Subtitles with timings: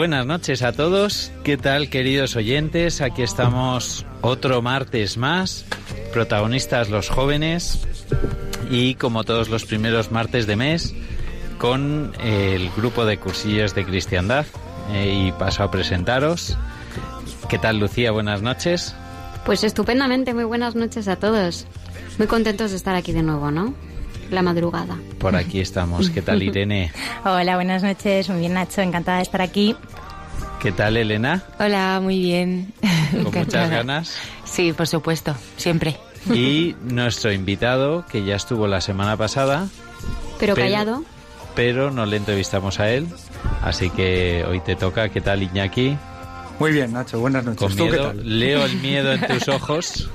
[0.00, 1.30] buenas noches a todos.
[1.44, 3.02] ¿Qué tal, queridos oyentes?
[3.02, 5.66] Aquí estamos otro martes más,
[6.10, 7.86] protagonistas los jóvenes
[8.70, 10.94] y como todos los primeros martes de mes
[11.58, 14.46] con el grupo de cursillos de cristiandad
[14.92, 16.56] Eh, y paso a presentaros.
[17.50, 18.10] ¿Qué tal, Lucía?
[18.10, 18.94] Buenas noches.
[19.44, 21.66] Pues estupendamente, muy buenas noches a todos.
[22.16, 23.74] Muy contentos de estar aquí de nuevo, ¿no?
[24.30, 24.96] La madrugada.
[25.18, 26.08] Por aquí estamos.
[26.10, 26.92] ¿Qué tal, Irene?
[27.24, 28.28] Hola, buenas noches.
[28.28, 28.80] Muy bien, Nacho.
[28.80, 29.74] Encantada de estar aquí.
[30.60, 31.42] ¿Qué tal, Elena?
[31.58, 32.72] Hola, muy bien.
[32.80, 32.90] Con
[33.24, 33.68] muchas Encantada.
[33.68, 34.16] ganas.
[34.44, 35.96] Sí, por supuesto, siempre.
[36.32, 39.68] Y nuestro invitado, que ya estuvo la semana pasada,
[40.38, 41.04] Pero Pero- callado.
[41.56, 43.06] pero no le entrevistamos a él.
[43.62, 45.08] Así que hoy te toca.
[45.08, 45.96] ¿Qué tal, Iñaki?
[46.58, 47.58] Muy bien, Nacho, buenas noches.
[47.60, 48.06] Con ¿Tú qué miedo.
[48.08, 48.38] tal?
[48.38, 50.10] Leo el miedo en tus ojos.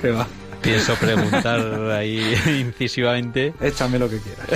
[0.00, 0.26] ¿Qué va?
[0.64, 1.60] Pienso preguntar
[1.92, 3.52] ahí incisivamente.
[3.60, 4.48] Échame lo que quieras.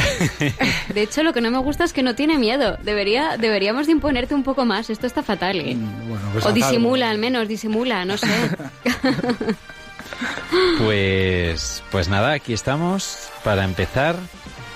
[0.94, 2.78] De hecho, lo que no me gusta es que no tiene miedo.
[2.82, 4.90] Debería, deberíamos de imponerte un poco más.
[4.90, 5.74] Esto está fatal, ¿eh?
[5.74, 8.26] Mm, Bueno, pues O disimula, al menos, disimula, no sé.
[10.78, 14.16] Pues, pues nada, aquí estamos para empezar,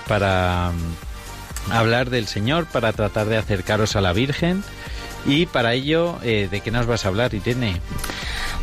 [0.07, 4.63] para mm, hablar del Señor, para tratar de acercaros a la Virgen.
[5.25, 7.79] Y para ello, eh, ¿de qué nos vas a hablar, Irene?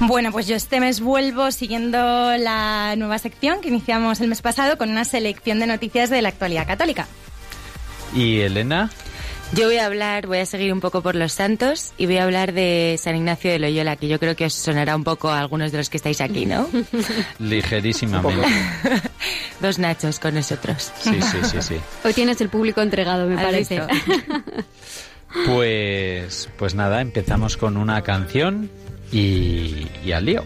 [0.00, 4.78] Bueno, pues yo este mes vuelvo siguiendo la nueva sección que iniciamos el mes pasado
[4.78, 7.06] con una selección de noticias de la actualidad católica.
[8.15, 8.91] ¿Y Elena?
[9.53, 12.25] Yo voy a hablar, voy a seguir un poco por los santos y voy a
[12.25, 15.41] hablar de San Ignacio de Loyola, que yo creo que os sonará un poco a
[15.41, 16.69] algunos de los que estáis aquí, ¿no?
[17.41, 18.47] Ligerísimamente.
[19.60, 20.92] Dos nachos con nosotros.
[21.00, 21.77] Sí, sí, sí, sí.
[22.04, 23.82] Hoy tienes el público entregado, me ¿Has parece.
[25.47, 28.71] Pues, pues nada, empezamos con una canción
[29.13, 30.45] y, y al lío.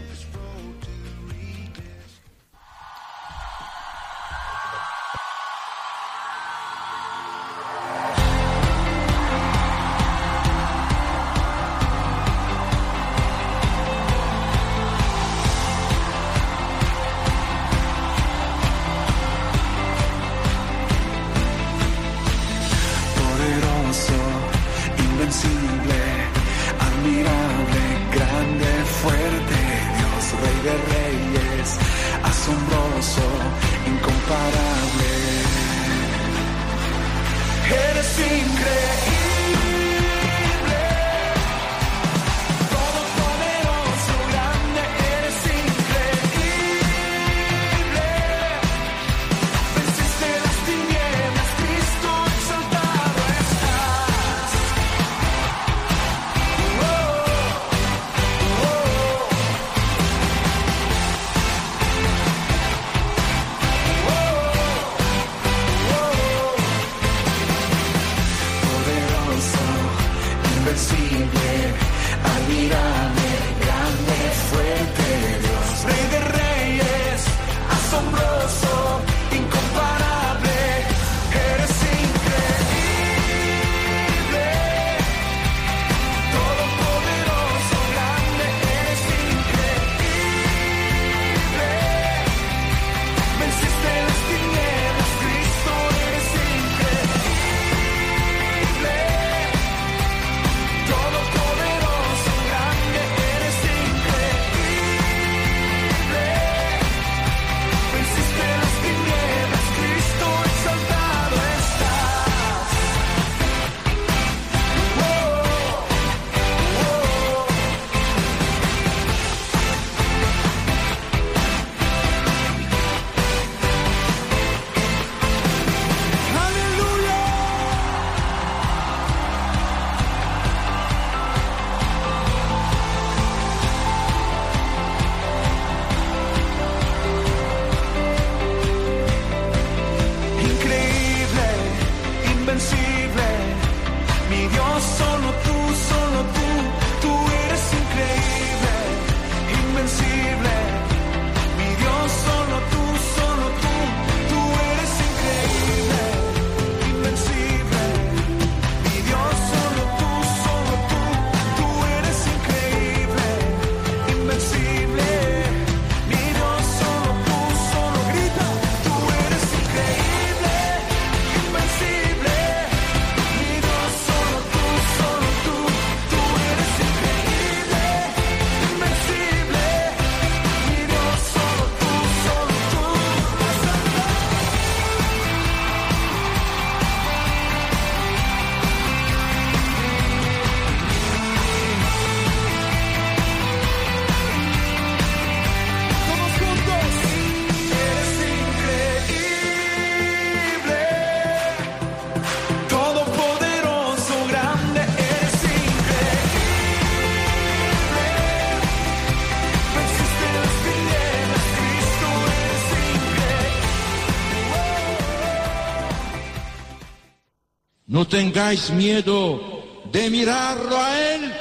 [218.09, 221.33] Tengáis miedo de mirarlo a Él.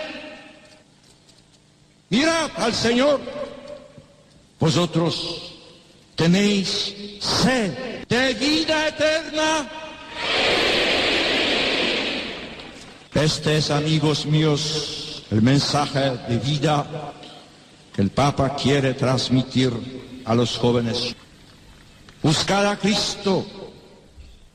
[2.11, 3.21] Mirad al Señor.
[4.59, 5.55] Vosotros
[6.15, 9.69] tenéis sed de vida eterna.
[13.15, 17.13] Este es, amigos míos, el mensaje de vida
[17.95, 19.73] que el Papa quiere transmitir
[20.25, 21.15] a los jóvenes.
[22.23, 23.47] Buscad a Cristo,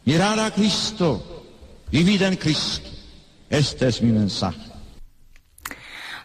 [0.05, 1.38] mirad a Cristo,
[1.91, 2.89] vivid en Cristo.
[3.49, 4.68] Este es mi mensaje.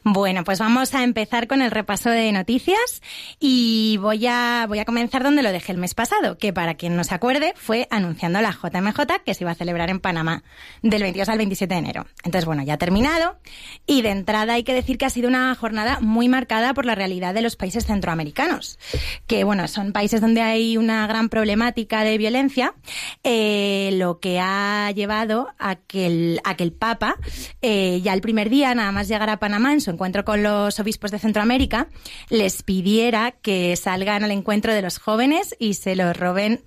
[0.06, 3.00] Bueno, pues vamos a empezar con el repaso de noticias
[3.40, 6.94] y voy a, voy a comenzar donde lo dejé el mes pasado, que para quien
[6.94, 10.44] no se acuerde fue anunciando la JMJ que se iba a celebrar en Panamá
[10.82, 12.06] del 22 al 27 de enero.
[12.22, 13.38] Entonces, bueno, ya ha terminado
[13.86, 16.94] y de entrada hay que decir que ha sido una jornada muy marcada por la
[16.94, 18.78] realidad de los países centroamericanos,
[19.26, 22.74] que bueno, son países donde hay una gran problemática de violencia,
[23.22, 27.16] eh, lo que ha llevado a que el, a que el Papa
[27.62, 30.78] eh, ya el primer día, nada más llegar a Panamá en su encuentro con los
[30.78, 31.88] obispos de Centroamérica,
[32.28, 36.62] les pidiera que salgan al encuentro de los jóvenes y se los roben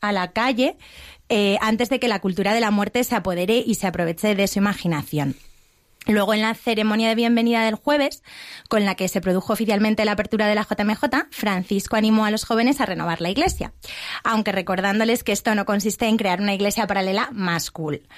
[0.00, 0.76] a la calle
[1.28, 4.46] eh, antes de que la cultura de la muerte se apodere y se aproveche de
[4.46, 5.34] su imaginación.
[6.06, 8.22] Luego, en la ceremonia de bienvenida del jueves,
[8.68, 12.44] con la que se produjo oficialmente la apertura de la JMJ, Francisco animó a los
[12.44, 13.74] jóvenes a renovar la iglesia,
[14.24, 18.08] aunque recordándoles que esto no consiste en crear una iglesia paralela más cool.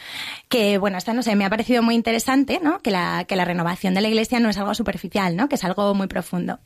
[0.49, 2.81] Que, bueno, esto no sé, me ha parecido muy interesante, ¿no?
[2.81, 5.49] Que la, que la renovación de la iglesia no es algo superficial, ¿no?
[5.49, 6.61] Que es algo muy profundo.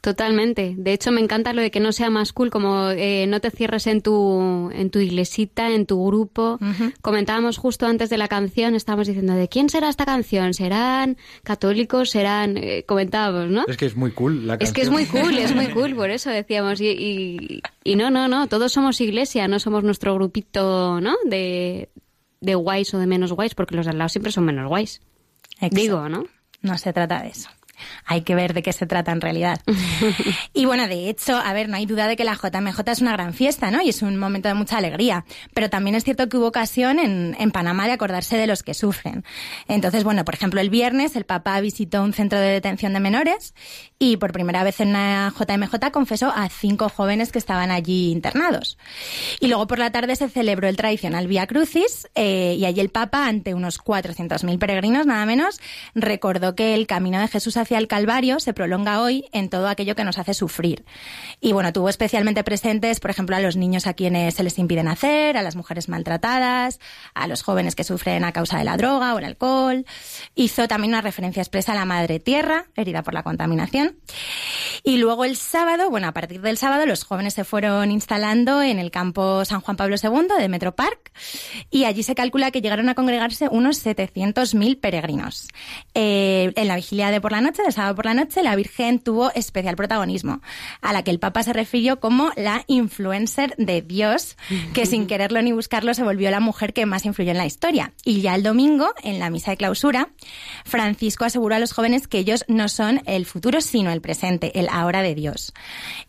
[0.00, 0.74] Totalmente.
[0.76, 3.50] De hecho, me encanta lo de que no sea más cool, como eh, no te
[3.50, 6.58] cierres en tu, en tu iglesita, en tu grupo.
[7.02, 10.54] Comentábamos justo antes de la canción, estábamos diciendo, ¿de quién será esta canción?
[10.54, 12.10] ¿Serán católicos?
[12.10, 12.56] ¿Serán...?
[12.56, 13.64] eh, comentábamos, ¿no?
[13.66, 14.92] Es que es muy cool la Es que es canción.
[15.12, 16.80] muy cool, es muy cool, por eso decíamos.
[16.80, 21.14] Y, y, y no, no, no, todos somos iglesia, no somos nuestro grupito, ¿no?
[21.24, 21.88] De,
[22.40, 25.00] de guays o de menos guays, porque los de al lado siempre son menos guays.
[25.54, 25.76] Exacto.
[25.76, 26.24] Digo, ¿no?
[26.62, 27.48] No se trata de eso.
[28.04, 29.60] Hay que ver de qué se trata en realidad.
[30.54, 33.12] y bueno, de hecho, a ver, no hay duda de que la JMJ es una
[33.12, 33.82] gran fiesta, ¿no?
[33.82, 35.24] Y es un momento de mucha alegría.
[35.54, 38.74] Pero también es cierto que hubo ocasión en, en Panamá de acordarse de los que
[38.74, 39.24] sufren.
[39.68, 43.54] Entonces, bueno, por ejemplo, el viernes el Papa visitó un centro de detención de menores
[43.98, 48.78] y por primera vez en una JMJ confesó a cinco jóvenes que estaban allí internados.
[49.40, 52.90] Y luego por la tarde se celebró el tradicional Via Crucis eh, y allí el
[52.90, 55.60] Papa, ante unos 400.000 peregrinos, nada menos,
[55.94, 59.94] recordó que el camino de Jesús hacia el Calvario se prolonga hoy en todo aquello
[59.94, 60.84] que nos hace sufrir.
[61.40, 64.82] Y bueno, tuvo especialmente presentes, por ejemplo, a los niños a quienes se les impide
[64.82, 66.80] nacer, a las mujeres maltratadas,
[67.14, 69.84] a los jóvenes que sufren a causa de la droga o el alcohol.
[70.34, 73.96] Hizo también una referencia expresa a la Madre Tierra, herida por la contaminación.
[74.82, 78.78] Y luego el sábado, bueno, a partir del sábado, los jóvenes se fueron instalando en
[78.78, 81.12] el campo San Juan Pablo II de Metro Park
[81.70, 85.48] y allí se calcula que llegaron a congregarse unos 700.000 peregrinos.
[85.94, 88.98] Eh, en la vigilia de por la noche, del sábado por la noche, la Virgen
[88.98, 90.40] tuvo especial protagonismo,
[90.80, 94.36] a la que el Papa se refirió como la influencer de Dios,
[94.72, 97.92] que sin quererlo ni buscarlo se volvió la mujer que más influyó en la historia.
[98.04, 100.08] Y ya el domingo, en la misa de clausura,
[100.64, 104.68] Francisco aseguró a los jóvenes que ellos no son el futuro, sino el presente, el
[104.70, 105.52] ahora de Dios.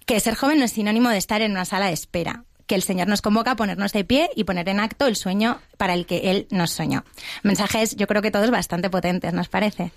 [0.05, 2.83] Que ser joven no es sinónimo de estar en una sala de espera que el
[2.83, 6.05] Señor nos convoca a ponernos de pie y poner en acto el sueño para el
[6.05, 7.03] que Él nos soñó.
[7.43, 9.91] Mensajes, yo creo que todos bastante potentes, ¿nos parece?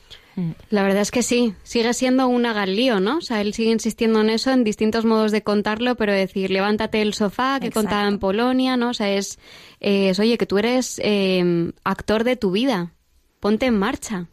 [0.71, 3.19] La verdad es que sí, sigue siendo un lío, ¿no?
[3.19, 6.99] O sea, él sigue insistiendo en eso, en distintos modos de contarlo, pero decir, levántate
[6.99, 7.89] del sofá, que Exacto.
[7.89, 8.89] contaba en Polonia, ¿no?
[8.89, 9.39] O sea, es,
[9.79, 12.91] eh, es, oye, que tú eres eh, actor de tu vida,
[13.39, 14.19] ponte en marcha.
[14.19, 14.29] ¿no?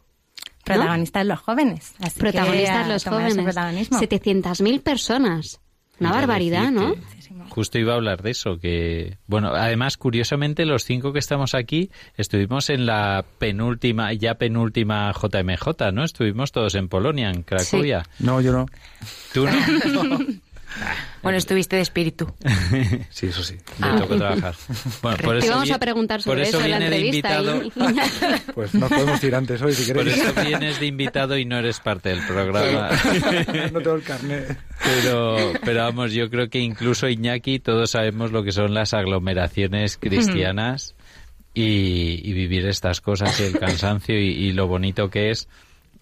[0.64, 1.94] Protagonistas los jóvenes.
[2.00, 3.36] Así Protagonistas los jóvenes.
[3.36, 4.00] protagonismo.
[4.00, 5.60] 700.000 personas.
[6.08, 6.94] Una barbaridad, ¿no?
[7.48, 11.90] Justo iba a hablar de eso, que bueno, además curiosamente los cinco que estamos aquí
[12.16, 16.04] estuvimos en la penúltima, ya penúltima JMJ, ¿no?
[16.04, 18.04] Estuvimos todos en Polonia, en Cracovia.
[18.20, 18.66] No, yo no.
[19.34, 20.18] ¿Tú no?
[21.22, 22.32] Bueno, estuviste de espíritu.
[23.10, 23.56] Sí, eso sí.
[23.78, 24.54] Me tocó trabajar.
[25.02, 27.40] Bueno, por Te eso íbamos vi- a preguntar por sobre eso eso en la entrevista.
[27.40, 27.62] invitado.
[27.62, 27.72] y-
[28.54, 30.22] Pues nos podemos ir antes hoy, si Por queréis.
[30.24, 32.90] eso vienes de invitado y no eres parte del programa.
[33.72, 34.58] no tengo el carnet.
[34.82, 39.96] Pero, pero vamos, yo creo que incluso Iñaki, todos sabemos lo que son las aglomeraciones
[39.98, 40.94] cristianas
[41.54, 45.48] y, y vivir estas cosas y el cansancio y, y lo bonito que es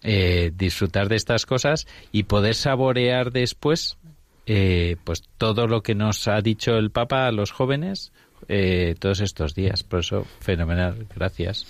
[0.03, 3.99] eh, disfrutar de estas cosas y poder saborear después
[4.47, 8.13] eh, pues todo lo que nos ha dicho el Papa a los jóvenes
[8.49, 9.83] eh, todos estos días.
[9.83, 11.07] Por eso, fenomenal.
[11.15, 11.67] Gracias.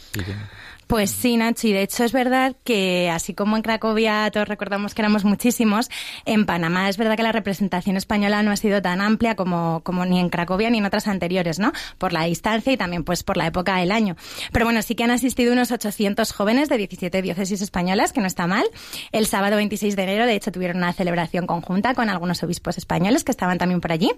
[0.90, 4.92] Pues sí, Nacho, y de hecho es verdad que así como en Cracovia todos recordamos
[4.92, 5.88] que éramos muchísimos,
[6.24, 10.04] en Panamá es verdad que la representación española no ha sido tan amplia como, como
[10.04, 11.70] ni en Cracovia ni en otras anteriores, ¿no?
[11.96, 14.16] Por la distancia y también pues por la época del año.
[14.50, 18.26] Pero bueno, sí que han asistido unos 800 jóvenes de 17 diócesis españolas, que no
[18.26, 18.64] está mal.
[19.12, 23.22] El sábado 26 de enero, de hecho, tuvieron una celebración conjunta con algunos obispos españoles
[23.22, 24.10] que estaban también por allí.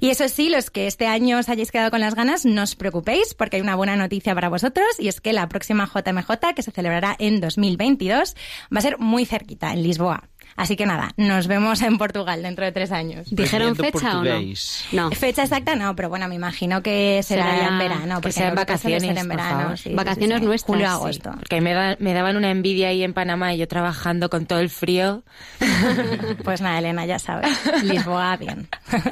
[0.00, 2.76] Y eso sí, los que este año os hayáis quedado con las ganas, no os
[2.76, 6.62] preocupéis, porque hay una buena noticia para vosotros, y es que la próxima JMJ, que
[6.62, 8.34] se celebrará en 2022,
[8.74, 10.24] va a ser muy cerquita, en Lisboa.
[10.56, 13.28] Así que nada, nos vemos en Portugal dentro de tres años.
[13.30, 14.30] ¿Dijeron Aprendiendo fecha o no?
[14.30, 14.84] portugués.
[14.92, 15.10] No.
[15.12, 18.16] Fecha exacta no, pero bueno, me imagino que será, Será en verano.
[18.16, 19.60] que porque sea en Europa suele ser vacaciones, en por verano.
[19.62, 19.78] favor.
[19.78, 20.46] sí, Vacaciones sí, sí.
[20.46, 20.92] nuestras, Julio, sí.
[20.92, 21.30] agosto.
[21.38, 24.58] Porque me, da- me daban una envidia ahí en Panamá y yo trabajando con todo
[24.58, 25.22] el frío.
[26.44, 27.50] Pues nada, Elena, ya sabes.
[27.84, 28.68] Lisboa, bien.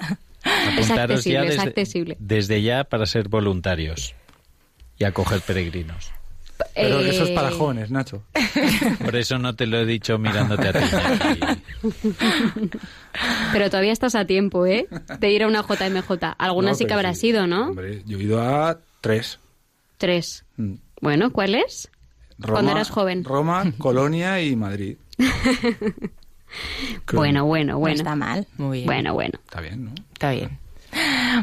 [0.79, 2.17] Es Apuntaros ya accesible, es desde, accesible.
[2.21, 4.15] desde ya para ser voluntarios
[4.97, 6.11] y acoger peregrinos.
[6.75, 8.23] Pero eso es para Eh, jóvenes, Nacho.
[9.05, 11.59] Por eso no te lo he dicho mirándote a ti.
[13.53, 14.87] Pero todavía estás a tiempo, ¿eh?
[15.19, 16.11] De ir a una JMJ.
[16.39, 17.21] Alguna No, sí que pero habrá sí.
[17.21, 17.69] sido, ¿no?
[17.69, 19.39] Hombre, yo he ido a tres.
[19.99, 20.45] Tres.
[20.57, 20.75] Mm.
[21.01, 21.91] Bueno, ¿cuál es?
[22.41, 23.25] Cuando eras joven.
[23.25, 24.97] Roma, Colonia y Madrid.
[25.17, 25.25] Que-
[27.17, 27.97] Bueno, bueno, No bueno.
[27.97, 28.47] está mal.
[28.57, 28.87] Muy bien.
[28.87, 29.39] Bueno, bueno.
[29.45, 29.93] Está bien, ¿no?
[30.13, 30.59] Está bien.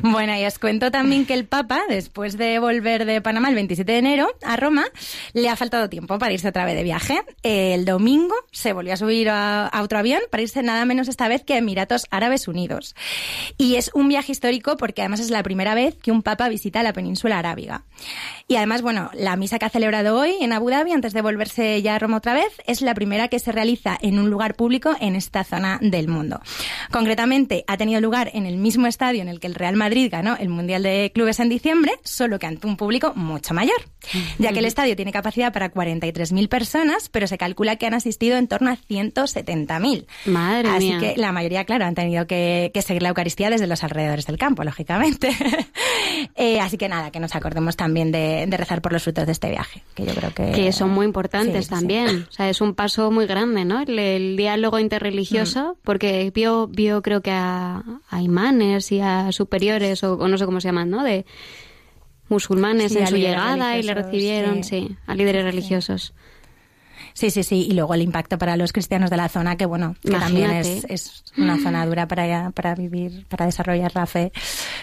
[0.01, 3.91] Bueno, y os cuento también que el Papa, después de volver de Panamá el 27
[3.91, 4.85] de enero a Roma,
[5.33, 7.21] le ha faltado tiempo para irse otra vez de viaje.
[7.43, 11.43] El domingo se volvió a subir a, otro avión para irse nada menos esta vez
[11.43, 12.95] que a Emiratos Árabes Unidos.
[13.57, 16.83] Y es un viaje histórico porque además es la primera vez que un Papa visita
[16.83, 17.83] la península arábiga.
[18.47, 21.81] Y además, bueno, la misa que ha celebrado hoy en Abu Dhabi, antes de volverse
[21.81, 24.95] ya a Roma otra vez, es la primera que se realiza en un lugar público
[24.99, 26.41] en esta zona del mundo.
[26.91, 30.35] Concretamente, ha tenido lugar en el mismo estadio en el que el Real Madrid ganó
[30.37, 33.77] el Mundial de Clubes en diciembre, solo que ante un público mucho mayor,
[34.39, 38.37] ya que el estadio tiene capacidad para 43.000 personas, pero se calcula que han asistido
[38.37, 40.05] en torno a 170.000.
[40.25, 40.99] Madre Así mía.
[40.99, 44.37] que la mayoría, claro, han tenido que, que seguir la Eucaristía desde los alrededores del
[44.37, 45.31] campo, lógicamente.
[46.35, 49.31] Eh, así que nada, que nos acordemos también de, de rezar por los frutos de
[49.31, 50.51] este viaje, que yo creo que...
[50.51, 51.69] Que son muy Sí, importantes sí, sí.
[51.69, 52.25] también.
[52.29, 53.81] O sea, es un paso muy grande, ¿no?
[53.81, 54.81] El, el diálogo Mm.
[54.81, 60.37] interreligioso, porque vio, vio creo que a, a imanes y a superiores, o, o no
[60.37, 61.03] sé cómo se llaman, ¿no?
[61.03, 61.25] De
[62.29, 64.87] musulmanes Sí, en su llegada y le recibieron, sí.
[64.89, 66.13] sí, a líderes religiosos.
[67.13, 67.67] Sí, sí, sí.
[67.69, 70.85] Y luego el impacto para los cristianos de la zona, que bueno, que también es,
[70.89, 74.33] es una zona dura para, para vivir, para desarrollar la fe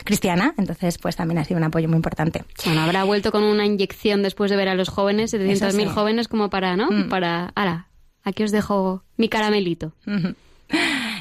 [0.05, 0.55] cristiana.
[0.57, 2.45] Entonces, pues también ha sido un apoyo muy importante.
[2.65, 5.85] Bueno, habrá vuelto con una inyección después de ver a los jóvenes, 700.000 Eso sí.
[5.87, 6.91] jóvenes, como para, ¿no?
[6.91, 7.09] Mm.
[7.11, 7.89] Para, ala,
[8.25, 9.93] aquí os dejo mi caramelito.
[10.07, 10.35] Ujú.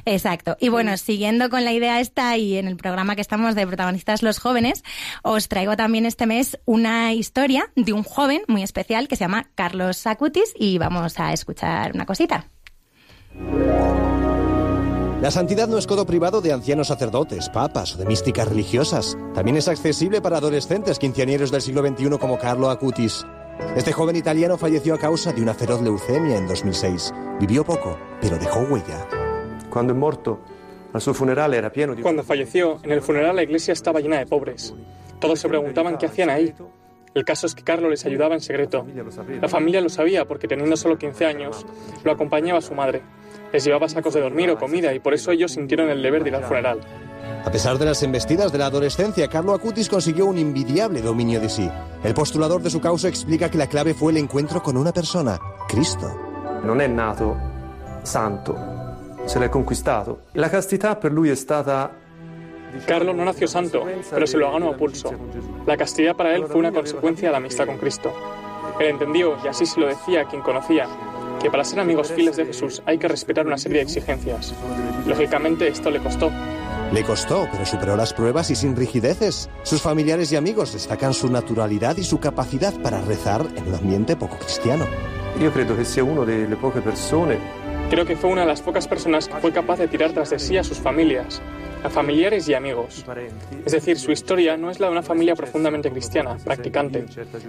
[0.05, 0.57] Exacto.
[0.59, 4.23] Y bueno, siguiendo con la idea esta y en el programa que estamos de protagonistas
[4.23, 4.83] los jóvenes,
[5.23, 9.49] os traigo también este mes una historia de un joven muy especial que se llama
[9.55, 12.47] Carlos Sacutis y vamos a escuchar una cosita.
[15.21, 19.15] La santidad no es codo privado de ancianos sacerdotes, papas o de místicas religiosas.
[19.35, 23.23] También es accesible para adolescentes quinceañeros del siglo XXI como Carlo Acutis.
[23.75, 27.13] Este joven italiano falleció a causa de una feroz leucemia en 2006.
[27.39, 29.20] Vivió poco, pero dejó huella.
[29.71, 30.39] Quando è morto,
[30.91, 32.01] al suo funerale era pieno di...
[32.01, 34.75] Cuando falleció, en el funeral la iglesia estaba llena de pobres.
[35.19, 36.53] Todos se preguntaban qué hacían ahí.
[37.13, 38.85] El caso es que Carlos les ayudaba en secreto.
[39.39, 41.65] La familia lo sabía porque teniendo solo 15 años,
[42.03, 43.01] lo acompañaba su madre.
[43.53, 46.29] Les llevaba sacos de dormir o comida y por eso ellos sintieron el deber de
[46.29, 46.81] ir al funeral.
[47.45, 51.47] A pesar de las embestidas de la adolescencia, Carlo Acutis consiguió un invidiable dominio de
[51.47, 51.69] sí.
[52.03, 55.39] El postulador de su causa explica que la clave fue el encuentro con una persona,
[55.67, 56.07] Cristo.
[56.63, 57.35] Non è nato
[58.03, 58.55] santo,
[59.25, 60.23] se l'è conquistato.
[60.33, 61.99] La castità per lui è stata
[62.85, 65.11] Carlo no nació santo, pero se lo ganó a pulso.
[65.65, 68.13] La castidad para él fue una consecuencia de la amistad con Cristo.
[68.79, 70.87] Él entendió, y así se lo decía a quien conocía,
[71.41, 74.53] que para ser amigos fieles de Jesús hay que respetar una serie de exigencias.
[75.05, 76.31] Lógicamente esto le costó.
[76.93, 79.49] Le costó, pero superó las pruebas y sin rigideces.
[79.63, 84.15] Sus familiares y amigos destacan su naturalidad y su capacidad para rezar en un ambiente
[84.15, 84.85] poco cristiano.
[85.39, 87.60] Io credo che sia una delle poche persone
[87.91, 90.39] Creo que fue una de las pocas personas que fue capaz de tirar tras de
[90.39, 91.41] sí a sus familias,
[91.83, 93.05] a familiares y amigos.
[93.65, 97.05] Es decir, su historia no es la de una familia profundamente cristiana, practicante.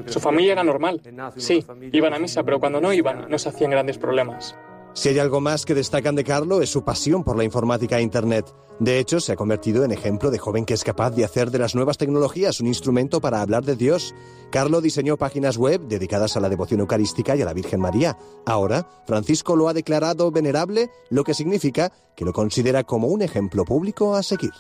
[0.07, 1.01] Su familia era normal.
[1.37, 4.57] Sí, iban a misa, pero cuando no iban, no se hacían grandes problemas.
[4.95, 8.03] Si hay algo más que destacan de Carlo es su pasión por la informática e
[8.03, 8.55] Internet.
[8.79, 11.59] De hecho, se ha convertido en ejemplo de joven que es capaz de hacer de
[11.59, 14.15] las nuevas tecnologías un instrumento para hablar de Dios.
[14.51, 18.19] Carlo diseñó páginas web dedicadas a la devoción eucarística y a la Virgen María.
[18.45, 23.65] Ahora, Francisco lo ha declarado venerable, lo que significa que lo considera como un ejemplo
[23.65, 24.53] público a seguir.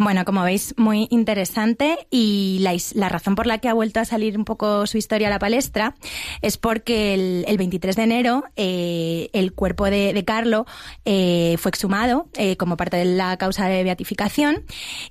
[0.00, 4.04] Bueno, como veis, muy interesante y la, la razón por la que ha vuelto a
[4.04, 5.96] salir un poco su historia a la palestra
[6.40, 10.66] es porque el, el 23 de enero eh, el cuerpo de, de Carlo
[11.04, 14.64] eh, fue exhumado eh, como parte de la causa de beatificación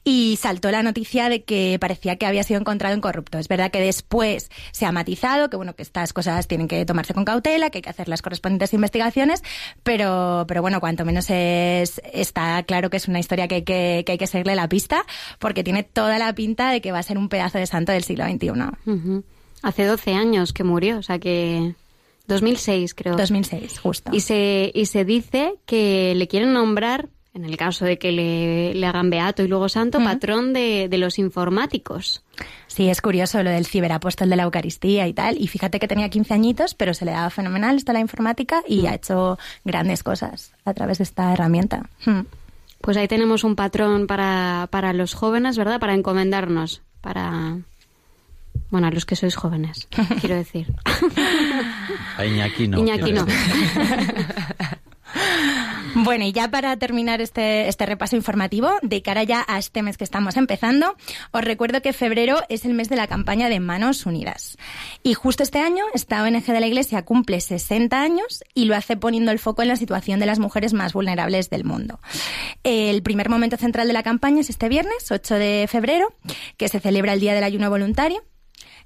[0.06, 3.40] y saltó la noticia de que parecía que había sido encontrado incorrupto.
[3.40, 7.14] Es verdad que después se ha matizado que bueno que estas cosas tienen que tomarse
[7.14, 9.44] con cautela, que hay que hacer las correspondientes investigaciones,
[9.84, 14.04] pero, pero bueno, cuanto menos es, está claro que es una historia que hay que,
[14.06, 14.77] que hay que seguirle la pista
[15.40, 18.04] porque tiene toda la pinta de que va a ser un pedazo de santo del
[18.04, 18.52] siglo XXI.
[18.86, 19.24] Ujú.
[19.64, 21.76] Hace 12 años que murió, o sea que
[22.28, 23.16] 2006 creo.
[23.16, 24.12] 2006, justo.
[24.14, 28.74] Y se, y se dice que le quieren nombrar, en el caso de que le,
[28.74, 32.24] le hagan beato y luego santo, patrón de, de los informáticos.
[32.68, 35.40] Sí, es curioso lo del ciberapóstol de la Eucaristía y tal.
[35.40, 38.64] Y fíjate que tenía 15 añitos, pero se le daba fenomenal esto a la informática
[38.68, 41.90] y ha hecho grandes cosas a través de esta herramienta.
[42.82, 45.80] Pues ahí tenemos un patrón para, para los jóvenes, ¿verdad?
[45.80, 47.58] Para encomendarnos, para...
[48.70, 49.88] Bueno, a los que sois jóvenes,
[50.20, 50.74] quiero decir.
[52.18, 52.80] A Iñaki no.
[52.80, 53.26] Iñaki no.
[55.96, 59.98] Bueno, y ya para terminar este, este repaso informativo, de cara ya a este mes
[59.98, 60.96] que estamos empezando,
[61.32, 64.58] os recuerdo que febrero es el mes de la campaña de Manos Unidas.
[65.02, 68.96] Y justo este año, esta ONG de la Iglesia cumple 60 años y lo hace
[68.96, 72.00] poniendo el foco en la situación de las mujeres más vulnerables del mundo.
[72.64, 76.14] El primer momento central de la campaña es este viernes, 8 de febrero,
[76.58, 78.24] que se celebra el Día del Ayuno Voluntario.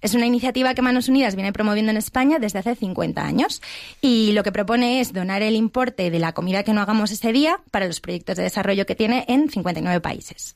[0.01, 3.61] Es una iniciativa que Manos Unidas viene promoviendo en España desde hace 50 años
[4.01, 7.31] y lo que propone es donar el importe de la comida que no hagamos ese
[7.31, 10.55] día para los proyectos de desarrollo que tiene en 59 países.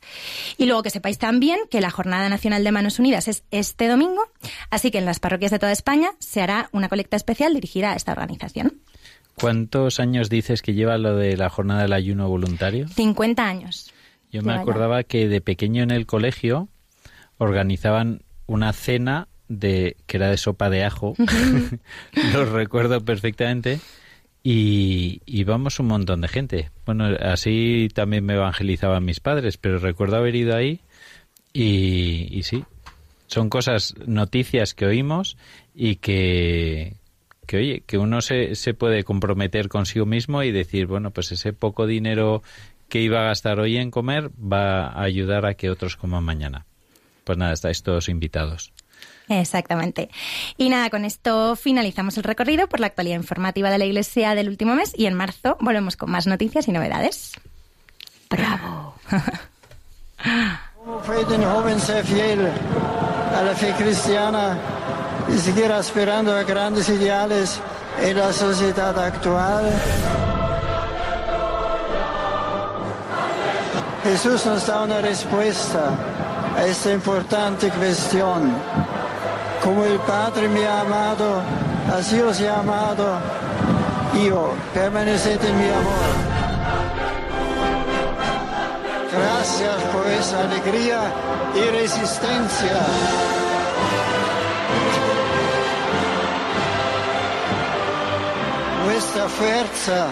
[0.57, 4.21] Y luego que sepáis también que la Jornada Nacional de Manos Unidas es este domingo,
[4.71, 7.95] así que en las parroquias de toda España se hará una colecta especial dirigida a
[7.95, 8.81] esta organización.
[9.35, 12.87] ¿Cuántos años dices que lleva lo de la jornada del ayuno voluntario?
[12.87, 13.91] 50 años.
[14.31, 14.61] Yo me ya.
[14.61, 16.67] acordaba que de pequeño en el colegio
[17.37, 21.15] organizaban una cena de que era de sopa de ajo.
[22.33, 23.79] Lo recuerdo perfectamente.
[24.43, 26.69] Y íbamos un montón de gente.
[26.85, 30.81] Bueno, así también me evangelizaban mis padres, pero recuerdo haber ido ahí
[31.51, 32.63] y, y sí,
[33.27, 35.37] son cosas, noticias que oímos
[35.73, 36.97] y que,
[37.47, 41.53] que oye, que uno se, se puede comprometer consigo mismo y decir, bueno, pues ese
[41.53, 42.43] poco dinero
[42.89, 46.65] que iba a gastar hoy en comer va a ayudar a que otros coman mañana.
[47.23, 48.71] Pues nada, estáis todos invitados.
[49.27, 50.09] Exactamente.
[50.57, 54.49] Y nada, con esto finalizamos el recorrido por la actualidad informativa de la Iglesia del
[54.49, 57.33] último mes y en marzo volvemos con más noticias y novedades.
[58.29, 58.95] ¡Bravo!
[60.77, 62.47] Como fue de un joven ser fiel
[63.35, 64.57] a la fe cristiana
[65.33, 67.59] y seguir aspirando a grandes ideales
[68.01, 69.65] en la sociedad actual.
[74.03, 75.89] Jesús nos da una respuesta
[76.55, 78.53] a esta importante cuestión.
[79.65, 81.41] Como el Padre me ha amado,
[81.91, 83.19] así os he amado
[84.23, 84.53] yo.
[84.73, 86.15] Permaneced en mi amor.
[89.11, 90.99] Gracias por esa alegría
[91.55, 92.79] y resistencia.
[98.85, 100.07] Vuestra fuerza,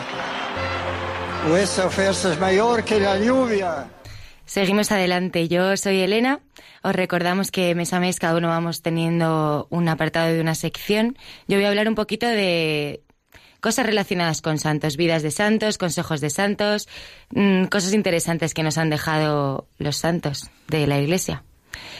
[1.49, 3.85] vuestra fuerza es mayor que la lluvia.
[4.45, 5.47] Seguimos adelante.
[5.47, 6.41] Yo soy Elena.
[6.83, 11.17] Os recordamos que mes a mes cada uno vamos teniendo un apartado de una sección.
[11.47, 13.01] Yo voy a hablar un poquito de
[13.61, 16.89] cosas relacionadas con santos, vidas de santos, consejos de santos,
[17.31, 21.43] mm, cosas interesantes que nos han dejado los santos de la Iglesia.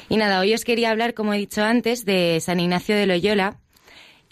[0.10, 3.60] Y nada, hoy os quería hablar, como he dicho antes, de San Ignacio de Loyola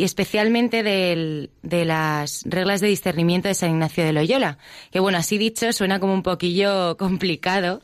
[0.01, 4.57] y especialmente del- de las reglas de discernimiento de San Ignacio de Loyola,
[4.91, 7.83] que bueno, así dicho, suena como un poquillo complicado.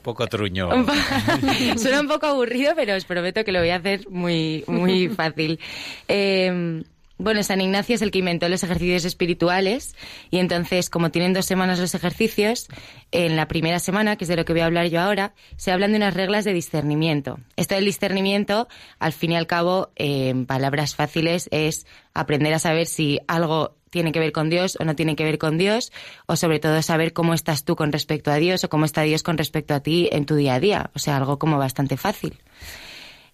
[0.00, 0.70] Poco truño.
[0.74, 0.86] Un
[1.78, 5.60] Suena un poco aburrido, pero os prometo que lo voy a hacer muy, muy fácil.
[6.08, 6.82] Eh,
[7.20, 9.94] bueno, San Ignacio es el que inventó los ejercicios espirituales
[10.30, 12.68] y entonces, como tienen dos semanas los ejercicios,
[13.12, 15.72] en la primera semana, que es de lo que voy a hablar yo ahora, se
[15.72, 17.38] hablan de unas reglas de discernimiento.
[17.56, 22.86] Esto del discernimiento, al fin y al cabo, en palabras fáciles, es aprender a saber
[22.86, 25.92] si algo tiene que ver con Dios o no tiene que ver con Dios,
[26.26, 29.22] o sobre todo saber cómo estás tú con respecto a Dios o cómo está Dios
[29.22, 30.90] con respecto a ti en tu día a día.
[30.94, 32.40] O sea, algo como bastante fácil.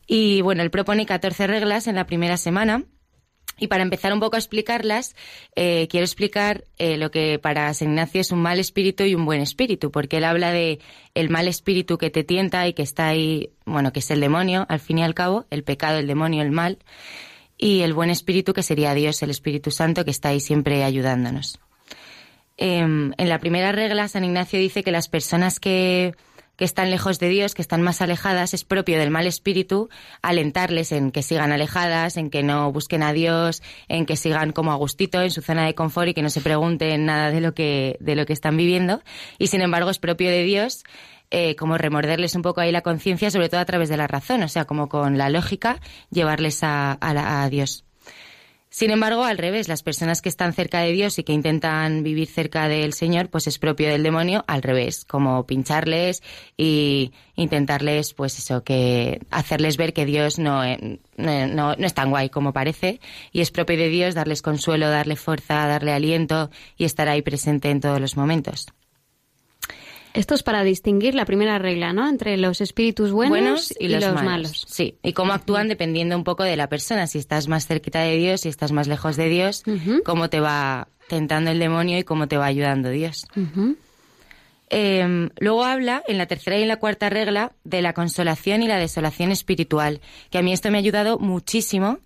[0.07, 2.85] Y bueno, él propone 14 reglas en la primera semana.
[3.59, 5.17] Y para empezar un poco a explicarlas,
[5.55, 9.25] eh, quiero explicar eh, lo que para San Ignacio es un mal espíritu y un
[9.25, 10.81] buen espíritu, porque él habla de
[11.15, 14.67] el mal espíritu que te tienta y que está ahí, bueno, que es el demonio,
[14.69, 16.79] al fin y al cabo, el pecado, el demonio, el mal,
[17.57, 21.59] y el buen espíritu que sería Dios, el Espíritu Santo, que está ahí siempre ayudándonos.
[22.59, 26.15] Em, en la primera regla, San Ignacio dice que las personas que,
[26.57, 29.89] que están lejos de Dios, que están más alejadas, es propio del mal espíritu
[30.23, 34.73] alentarles en que sigan alejadas, en que no busquen a Dios, en que sigan como
[34.73, 37.55] a gustito en su zona de confort y que no se pregunten nada de lo
[37.55, 39.03] que, de lo que están viviendo.
[39.39, 40.85] Y sin embargo es propio de Dios
[41.31, 44.43] eh, como remorderles un poco ahí la conciencia, sobre todo a través de la razón,
[44.43, 47.85] o sea, como con la lógica, llevarles a, a a Dios.
[48.77, 52.29] Sin embargo, al revés, las personas que están cerca de Dios y que intentan vivir
[52.29, 56.23] cerca del Señor, pues es propio del demonio, al revés, como pincharles
[56.59, 62.11] y intentarles, pues eso, que hacerles ver que Dios no, eh, no, no- es tan
[62.11, 63.01] guay como parece
[63.33, 67.71] y es propio de Dios darles consuelo, darle fuerza, darle aliento y estar ahí presente
[67.71, 68.67] en todos los momentos.
[70.17, 72.09] Esto es para distinguir la primera regla, ¿no?
[72.09, 74.65] Entre los espíritus buenos, y, los, malos.
[74.67, 77.07] Sí, y cómo actúan dependiendo un poco de la persona.
[77.07, 79.63] Si estás más cerquita de Dios, si estás más lejos de Dios,
[80.05, 83.27] cómo te va tentando el demonio y cómo te va ayudando Dios.
[84.71, 88.69] Eh, luego habla, en la tercera y en la cuarta regla, de la consolación y
[88.69, 90.01] la desolación espiritual,
[90.31, 91.99] que a mí esto me ha ayudado muchísimo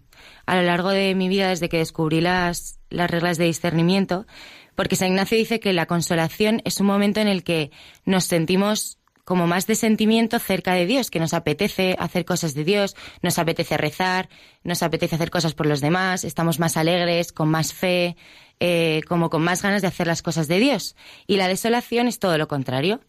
[0.46, 4.26] a lo largo de mi vida desde que descubrí las, las reglas de discernimiento,
[4.74, 7.70] porque San Ignacio dice que la consolación es un momento en el que
[8.04, 12.64] nos sentimos como más de sentimiento cerca de Dios, que nos apetece hacer cosas de
[12.64, 14.28] Dios, nos apetece rezar,
[14.64, 18.16] nos apetece hacer cosas por los demás, estamos más alegres, con más fe,
[18.58, 20.96] eh, como con más ganas de hacer las cosas de Dios.
[21.28, 23.00] Y la desolación es todo lo contrario.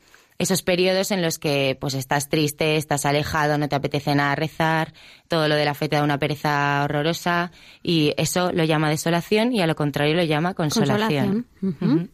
[0.41, 4.91] Esos periodos en los que pues estás triste, estás alejado, no te apetece nada rezar,
[5.27, 7.51] todo lo de la fe te da una pereza horrorosa
[7.83, 11.45] y eso lo llama desolación y a lo contrario lo llama consolación.
[11.59, 12.11] Consolación.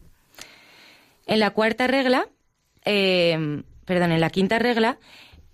[1.24, 2.28] En la cuarta regla,
[2.84, 4.98] eh, perdón, en la quinta regla,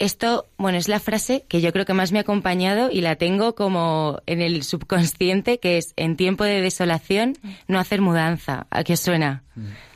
[0.00, 3.14] esto, bueno, es la frase que yo creo que más me ha acompañado y la
[3.14, 8.66] tengo como en el subconsciente, que es en tiempo de desolación no hacer mudanza.
[8.70, 9.44] ¿A qué suena?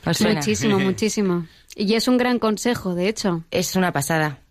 [0.05, 0.35] ¿Os suena?
[0.35, 1.45] Muchísimo, muchísimo.
[1.79, 3.45] Y es un gran consejo, de hecho.
[3.51, 4.41] Es una pasada.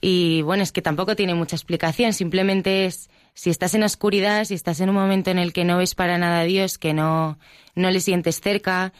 [0.00, 4.54] Y bueno, es que tampoco tiene mucha explicación, simplemente es si estás en oscuridad, si
[4.54, 7.40] estás en un momento en el que no ves para nada a Dios, que no,
[7.74, 8.92] no le sientes cerca,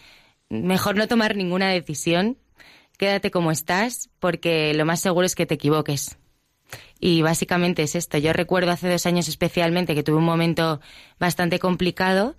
[0.49, 2.39] mejor no tomar ninguna decisión,
[2.97, 6.19] quédate como estás, porque lo más seguro es que te equivoques.
[6.99, 8.19] Y básicamente es esto.
[8.19, 10.81] Yo recuerdo hace dos años especialmente que tuve un momento
[11.21, 12.35] bastante complicado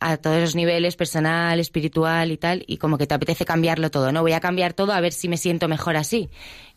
[0.00, 4.12] a todos los niveles, personal, espiritual y tal, y como que te apetece cambiarlo todo,
[4.12, 4.22] ¿no?
[4.22, 6.30] Voy a cambiar todo a ver si me siento mejor así.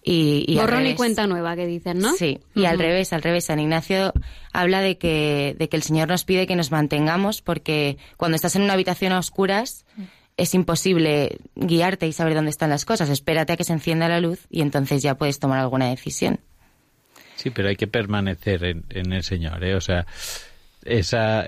[0.03, 2.13] Y, y al Borrón y cuenta nueva, que dicen, ¿no?
[2.13, 3.45] Sí, y al revés, al revés.
[3.45, 4.13] San Ignacio
[4.51, 8.55] habla de que, de que el Señor nos pide que nos mantengamos porque cuando estás
[8.55, 9.86] en una habitación a oscuras
[10.38, 13.10] es imposible guiarte y saber dónde están las cosas.
[13.10, 16.39] Espérate a que se encienda la luz y entonces ya puedes tomar alguna decisión.
[17.36, 19.75] Sí, pero hay que permanecer en, en el Señor, ¿eh?
[19.75, 20.07] O sea,
[20.84, 21.45] esa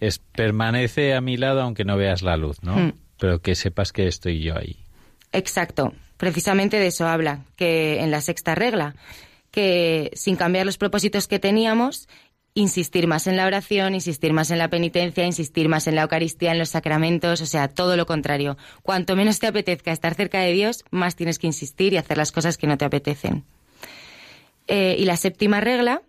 [0.00, 2.74] es permanece a mi lado aunque no veas la luz, ¿no?
[2.74, 2.92] Hmm.
[3.18, 4.76] Pero que sepas que estoy yo ahí.
[5.32, 5.92] Exacto.
[6.16, 8.94] Precisamente de eso habla, que en la sexta regla,
[9.50, 12.08] que sin cambiar los propósitos que teníamos,
[12.54, 16.52] insistir más en la oración, insistir más en la penitencia, insistir más en la Eucaristía,
[16.52, 18.56] en los sacramentos, o sea, todo lo contrario.
[18.82, 22.32] Cuanto menos te apetezca estar cerca de Dios, más tienes que insistir y hacer las
[22.32, 23.44] cosas que no te apetecen.
[24.66, 26.02] Eh, y la séptima regla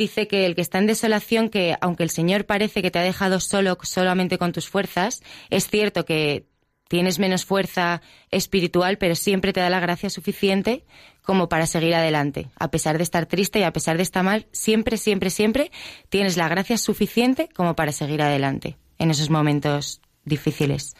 [0.00, 3.02] dice que el que está en desolación, que aunque el Señor parece que te ha
[3.02, 6.46] dejado solo solamente con tus fuerzas, es cierto que
[6.88, 10.84] tienes menos fuerza espiritual, pero siempre te da la gracia suficiente
[11.22, 12.48] como para seguir adelante.
[12.56, 15.70] A pesar de estar triste y a pesar de estar mal, siempre, siempre, siempre
[16.08, 18.76] tienes la gracia suficiente como para seguir adelante.
[18.98, 20.94] en esos momentos difíciles.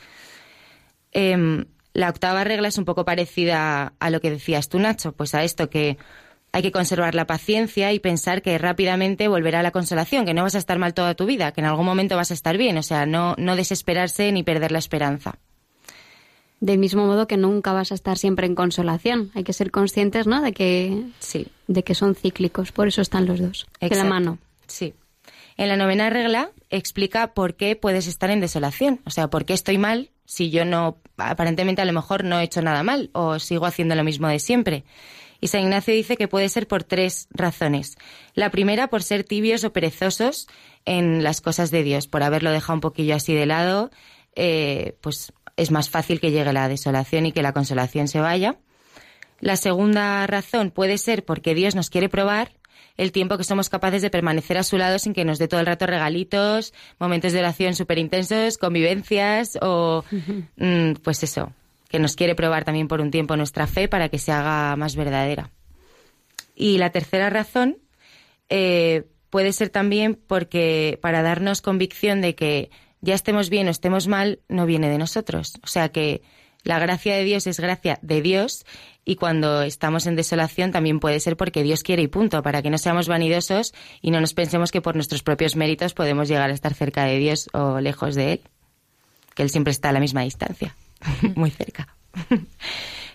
[1.13, 5.35] Em, la octava regla es un poco parecida a lo que decías tú, Nacho, pues
[5.35, 5.99] a esto que
[6.53, 10.55] hay que conservar la paciencia y pensar que rápidamente volverá la consolación, que no vas
[10.55, 12.83] a estar mal toda tu vida, que en algún momento vas a estar bien, o
[12.83, 15.39] sea, no, no desesperarse ni perder la esperanza.
[16.61, 19.31] Del mismo modo que nunca vas a estar siempre en consolación.
[19.35, 20.43] Hay que ser conscientes, ¿no?
[20.43, 21.47] De que, sí.
[21.69, 22.71] de que son cíclicos.
[22.71, 23.67] Por eso están los dos.
[23.81, 24.37] De la mano.
[24.67, 24.93] Sí.
[25.57, 29.01] En la novena regla explica por qué puedes estar en desolación.
[29.07, 32.45] O sea, por qué estoy mal si yo no, aparentemente a lo mejor no he
[32.45, 34.85] hecho nada mal o sigo haciendo lo mismo de siempre.
[35.41, 37.97] Y San Ignacio dice que puede ser por tres razones.
[38.35, 40.49] La primera, por ser tibios o perezosos
[40.85, 43.91] en las cosas de Dios, por haberlo dejado un poquillo así de lado,
[44.37, 48.59] eh, pues es más fácil que llegue la desolación y que la consolación se vaya.
[49.41, 52.53] La segunda razón puede ser porque Dios nos quiere probar
[52.97, 55.61] el tiempo que somos capaces de permanecer a su lado sin que nos dé todo
[55.61, 60.05] el rato regalitos, momentos de oración súper intensos, convivencias o,
[60.57, 61.53] mm, pues eso,
[61.91, 64.95] que nos quiere probar también por un tiempo nuestra fe para que se haga más
[64.95, 65.51] verdadera.
[66.55, 67.79] Y la tercera razón
[68.49, 74.07] eh, puede ser también porque para darnos convicción de que ya estemos bien o estemos
[74.07, 75.59] mal, no viene de nosotros.
[75.65, 76.23] O sea que
[76.63, 78.65] la gracia de Dios es gracia de Dios
[79.05, 82.71] y cuando estamos en desolación también puede ser porque Dios quiere y punto, para que
[82.71, 86.55] no seamos vanidosos y no nos pensemos que por nuestros propios méritos podemos llegar a
[86.55, 88.41] estar cerca de Dios o lejos de Él,
[89.35, 90.77] que Él siempre está a la misma distancia.
[91.35, 91.95] muy cerca.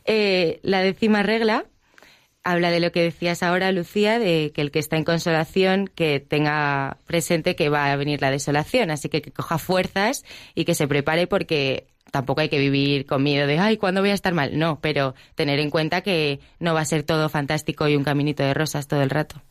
[0.07, 1.65] Eh, la décima regla
[2.43, 6.19] habla de lo que decías ahora, Lucía, de que el que está en consolación, que
[6.19, 10.75] tenga presente que va a venir la desolación, así que que coja fuerzas y que
[10.75, 14.35] se prepare porque tampoco hay que vivir con miedo de, ay, ¿cuándo voy a estar
[14.35, 14.59] mal?
[14.59, 18.43] No, pero tener en cuenta que no va a ser todo fantástico y un caminito
[18.43, 19.41] de rosas todo el rato.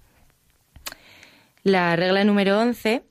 [1.65, 3.03] La regla número 11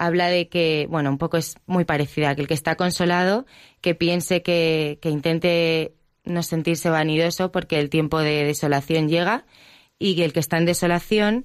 [0.00, 3.44] habla de que, bueno, un poco es muy parecida, que el que está consolado,
[3.82, 9.44] que piense que, que intente no sentirse vanidoso porque el tiempo de desolación llega
[9.98, 11.44] y que el que está en desolación,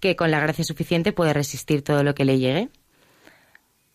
[0.00, 2.68] que con la gracia suficiente puede resistir todo lo que le llegue.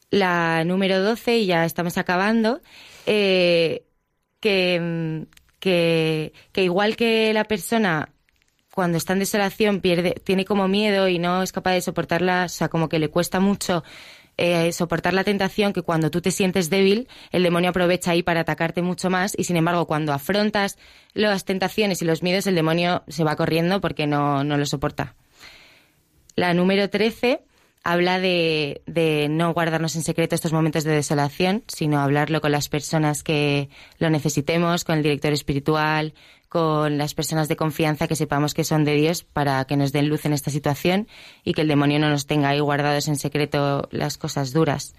[0.09, 2.61] La número 12, y ya estamos acabando,
[3.05, 3.83] eh,
[4.39, 5.27] que,
[5.59, 8.09] que, que igual que la persona
[8.73, 12.49] cuando está en desolación pierde, tiene como miedo y no es capaz de soportarla, o
[12.49, 13.83] sea, como que le cuesta mucho
[14.37, 18.41] eh, soportar la tentación que cuando tú te sientes débil, el demonio aprovecha ahí para
[18.41, 20.77] atacarte mucho más y sin embargo cuando afrontas
[21.13, 25.15] las tentaciones y los miedos, el demonio se va corriendo porque no, no lo soporta.
[26.35, 27.41] La número 13
[27.83, 32.69] habla de, de, no guardarnos en secreto estos momentos de desolación, sino hablarlo con las
[32.69, 36.13] personas que lo necesitemos, con el director espiritual,
[36.49, 40.09] con las personas de confianza que sepamos que son de Dios para que nos den
[40.09, 41.07] luz en esta situación
[41.43, 44.95] y que el demonio no nos tenga ahí guardados en secreto las cosas duras.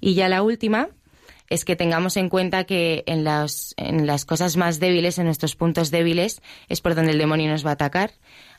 [0.00, 0.88] Y ya la última
[1.48, 5.54] es que tengamos en cuenta que en las, en las cosas más débiles, en nuestros
[5.54, 8.12] puntos débiles, es por donde el demonio nos va a atacar.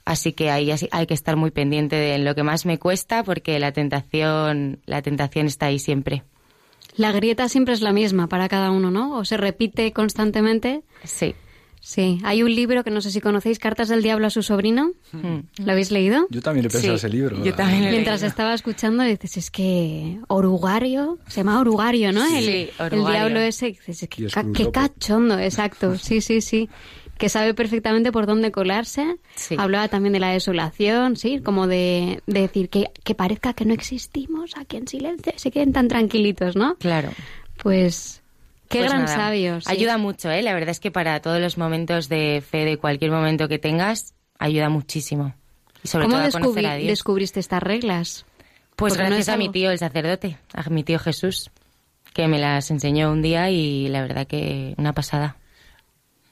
[0.08, 3.60] Así que ahí hay que estar muy pendiente de lo que más me cuesta porque
[3.60, 6.24] la tentación, la tentación está ahí siempre.
[6.96, 9.18] La grieta siempre es la misma para cada uno, ¿no?
[9.18, 10.82] ¿O se repite constantemente?
[11.04, 11.36] Sí.
[11.82, 14.92] Sí, hay un libro que no sé si conocéis, Cartas del Diablo a su sobrino.
[15.12, 15.64] Mm.
[15.66, 16.26] ¿Lo habéis leído?
[16.30, 17.44] Yo también he pensado ese libro.
[17.44, 18.30] Yo también lo he Mientras leído.
[18.30, 22.26] estaba escuchando dices, es que Orugario, se llama Orugario, ¿no?
[22.28, 23.10] Sí, el, sí, el Orugario.
[23.12, 26.70] diablo ese, dices, es ca- Cruz qué cachondo, exacto, sí, sí, sí.
[27.18, 29.18] Que sabe perfectamente por dónde colarse.
[29.36, 29.56] Sí.
[29.58, 33.74] Hablaba también de la desolación, sí, como de, de decir que, que parezca que no
[33.74, 36.76] existimos aquí en silencio, se queden tan tranquilitos, ¿no?
[36.76, 37.10] Claro.
[37.62, 38.22] Pues
[38.70, 39.62] qué Pues gran nada, sabio.
[39.62, 39.68] sí.
[39.72, 40.42] Ayuda mucho, ¿eh?
[40.44, 44.14] La verdad es que para todos los momentos de fe, de cualquier momento que tengas,
[44.38, 45.34] ayuda muchísimo.
[45.84, 46.90] Y sobre ¿Cómo todo a conocer descubri- a Dios.
[46.90, 48.26] descubriste estas reglas?
[48.76, 51.50] Pues Porque gracias a mi tío, el sacerdote, a mi tío Jesús,
[52.14, 55.38] que me las enseñó un día y la verdad que una pasada.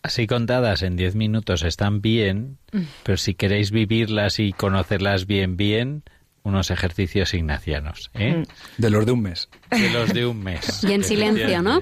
[0.05, 2.59] Así contadas en 10 minutos están bien,
[3.01, 6.03] pero si queréis vivirlas y conocerlas bien, bien,
[6.43, 8.43] unos ejercicios ignacianos, ¿eh?
[8.77, 9.49] De los de un mes.
[9.71, 10.83] De los de un mes.
[10.83, 11.81] Y en silencio, ¿no?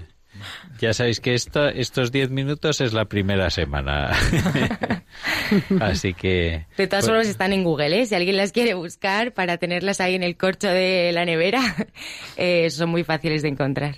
[0.80, 4.12] Ya sabéis que esto, estos 10 minutos es la primera semana.
[5.82, 6.66] Así que...
[6.78, 8.06] De todas pues, formas están en Google, ¿eh?
[8.06, 11.62] Si alguien las quiere buscar para tenerlas ahí en el corcho de la nevera,
[12.38, 13.98] eh, son muy fáciles de encontrar.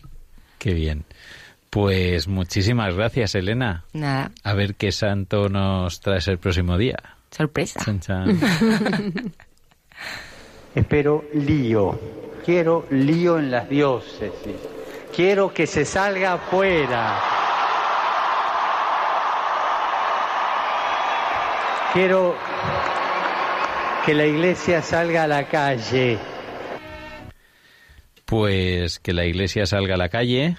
[0.57, 1.05] Qué bien.
[1.75, 3.83] Pues muchísimas gracias, Elena.
[3.91, 6.95] Nada, A ver qué santo nos traes el próximo día.
[7.31, 7.81] sorpresa.
[7.83, 8.39] Chan, chan.
[10.73, 11.99] Espero lío.
[12.45, 14.55] Quiero lío en las diócesis.
[15.13, 17.19] Quiero que se salga afuera.
[21.91, 22.37] Quiero
[24.05, 26.17] que la iglesia salga a la calle.
[28.23, 30.55] Pues que la iglesia salga a la calle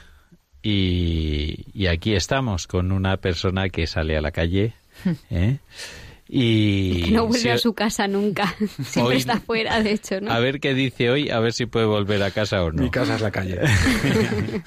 [0.68, 4.72] y, y aquí estamos con una persona que sale a la calle.
[5.31, 5.59] ¿eh?
[6.29, 8.52] Y Que no vuelve si- a su casa nunca.
[8.83, 10.33] Siempre Hoy- está fuera, de hecho, ¿no?
[10.33, 12.83] A ver qué dice hoy, a ver si puede volver a casa o no.
[12.83, 13.61] Mi casa es la calle.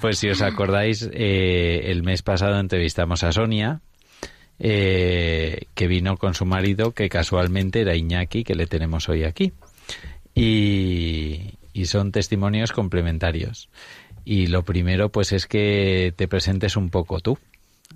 [0.00, 3.80] Pues si os acordáis, eh, el mes pasado entrevistamos a Sonia,
[4.58, 9.54] eh, que vino con su marido, que casualmente era Iñaki, que le tenemos hoy aquí.
[10.34, 13.70] Y, y son testimonios complementarios.
[14.28, 17.38] Y lo primero, pues es que te presentes un poco tú.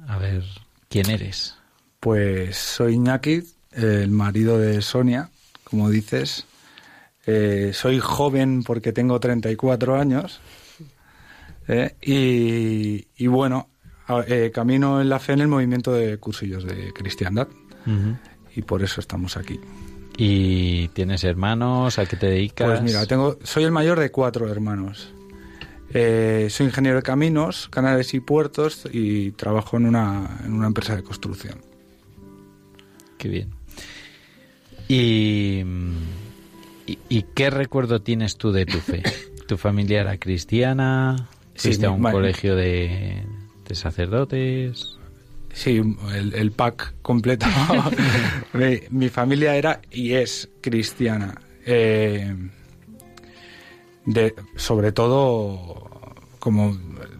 [0.06, 0.44] A ver,
[0.88, 1.56] ¿quién eres?
[1.98, 5.28] Pues soy Iñaki, el marido de Sonia,
[5.64, 6.46] como dices.
[7.26, 10.40] Eh, soy joven porque tengo 34 años.
[11.66, 13.68] Eh, y, y bueno,
[14.28, 17.48] eh, camino en la fe en el movimiento de cursillos de cristiandad.
[18.54, 19.58] Y por eso estamos aquí.
[20.16, 21.98] ¿Y tienes hermanos?
[21.98, 22.68] ¿A qué te dedicas?
[22.68, 25.12] Pues mira, tengo, soy el mayor de cuatro hermanos.
[25.92, 30.94] Eh, soy ingeniero de caminos, canales y puertos y trabajo en una, en una empresa
[30.96, 31.60] de construcción.
[33.18, 33.50] Qué bien.
[34.88, 35.62] ¿Y,
[36.86, 39.02] y, y qué recuerdo tienes tú de tu fe?
[39.46, 41.28] ¿Tu familia era cristiana?
[41.54, 43.22] Sí, ¿Fuiste a mi- un colegio de,
[43.68, 44.96] de sacerdotes?
[45.52, 45.82] Sí,
[46.14, 47.46] el, el pack completo.
[48.52, 51.40] mi, mi familia era y es cristiana.
[51.66, 52.34] Eh,
[54.06, 55.79] de, sobre todo,
[56.40, 56.76] como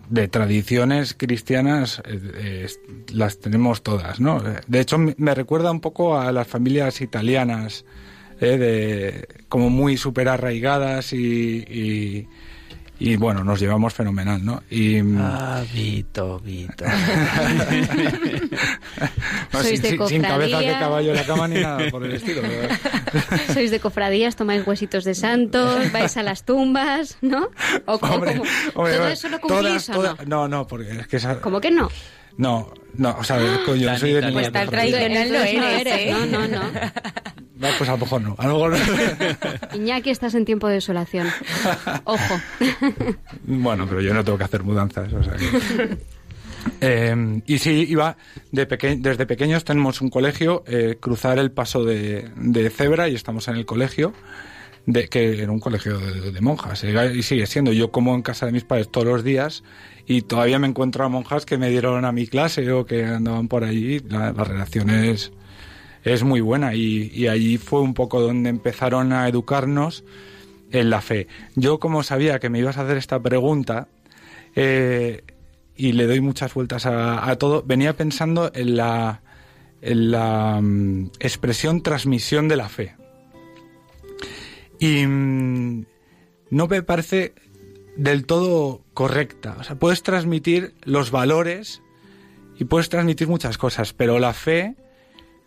[0.09, 2.66] de tradiciones cristianas, eh,
[3.12, 4.42] las tenemos todas, ¿no?
[4.66, 7.85] De hecho, me recuerda un poco a las familias italianas,
[8.40, 12.26] eh, de, como muy súper arraigadas y,
[13.00, 14.62] y, bueno, nos llevamos fenomenal, ¿no?
[14.70, 16.84] Y, Ah, Vito, Vito.
[19.52, 22.04] No, Sois sin, de sin- sin cabeza de caballo en la cama ni nada por
[22.04, 22.42] el estilo.
[22.42, 22.78] ¿verdad?
[23.54, 27.48] Sois de cofradías, tomáis huesitos de santos, vais a las tumbas, ¿no?
[27.86, 30.48] O, o Hombre, como- hombre, ¿Todo eso lo todas- cumplís o todas- no?
[30.48, 30.48] no?
[30.48, 31.88] No, porque es que esa- ¿Cómo que no?
[32.36, 35.94] No, no, o sea, yo Tan soy de Pues tal tradicional no no eres, eres,
[35.96, 36.14] ¿eh?
[36.14, 36.62] no, no, no.
[37.61, 38.35] No, pues a lo mejor no.
[38.38, 39.77] A lo mejor no.
[39.77, 41.29] Iñaki, estás en tiempo de desolación.
[42.05, 42.40] Ojo.
[43.44, 45.12] Bueno, pero yo no tengo que hacer mudanzas.
[45.12, 45.99] o sea que-
[46.83, 48.16] Eh, y sí, iba
[48.53, 53.14] de peque- desde pequeños tenemos un colegio, eh, cruzar el paso de, de cebra y
[53.14, 54.12] estamos en el colegio,
[54.85, 56.85] de, que era un colegio de, de monjas.
[56.85, 57.73] eh, Y sigue siendo.
[57.73, 59.62] Yo como en casa de mis padres todos los días
[60.07, 63.49] y todavía me encuentro a monjas que me dieron a mi clase o que andaban
[63.49, 64.01] por allí.
[64.01, 64.90] La, la relación
[66.04, 70.04] es, muy buena y, y allí fue un poco donde empezaron a educarnos
[70.70, 71.26] en la fe.
[71.56, 73.88] Yo como sabía que me ibas a hacer esta pregunta
[74.54, 75.22] eh,
[75.76, 79.22] y le doy muchas vueltas a, a todo, venía pensando en la,
[79.80, 82.96] en la mm, expresión transmisión de la fe.
[84.78, 85.84] Y mm,
[86.50, 87.34] no me parece
[87.96, 89.56] del todo correcta.
[89.58, 91.82] O sea, puedes transmitir los valores
[92.58, 94.76] y puedes transmitir muchas cosas, pero la fe,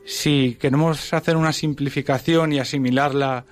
[0.06, 3.46] si queremos hacer una simplificación y asimilarla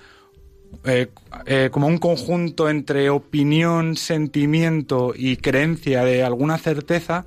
[0.84, 1.08] eh,
[1.46, 7.24] eh, como un conjunto entre opinión, sentimiento y creencia de alguna certeza,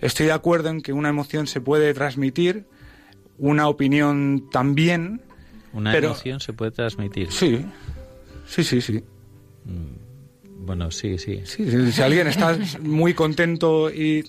[0.00, 2.64] estoy de acuerdo en que una emoción se puede transmitir,
[3.38, 5.22] una opinión también.
[5.72, 7.30] ¿Una pero- emoción se puede transmitir?
[7.32, 7.64] Sí,
[8.46, 9.02] sí, sí, sí.
[10.62, 11.40] Bueno, sí, sí.
[11.44, 14.24] Sí, si, si alguien está muy contento y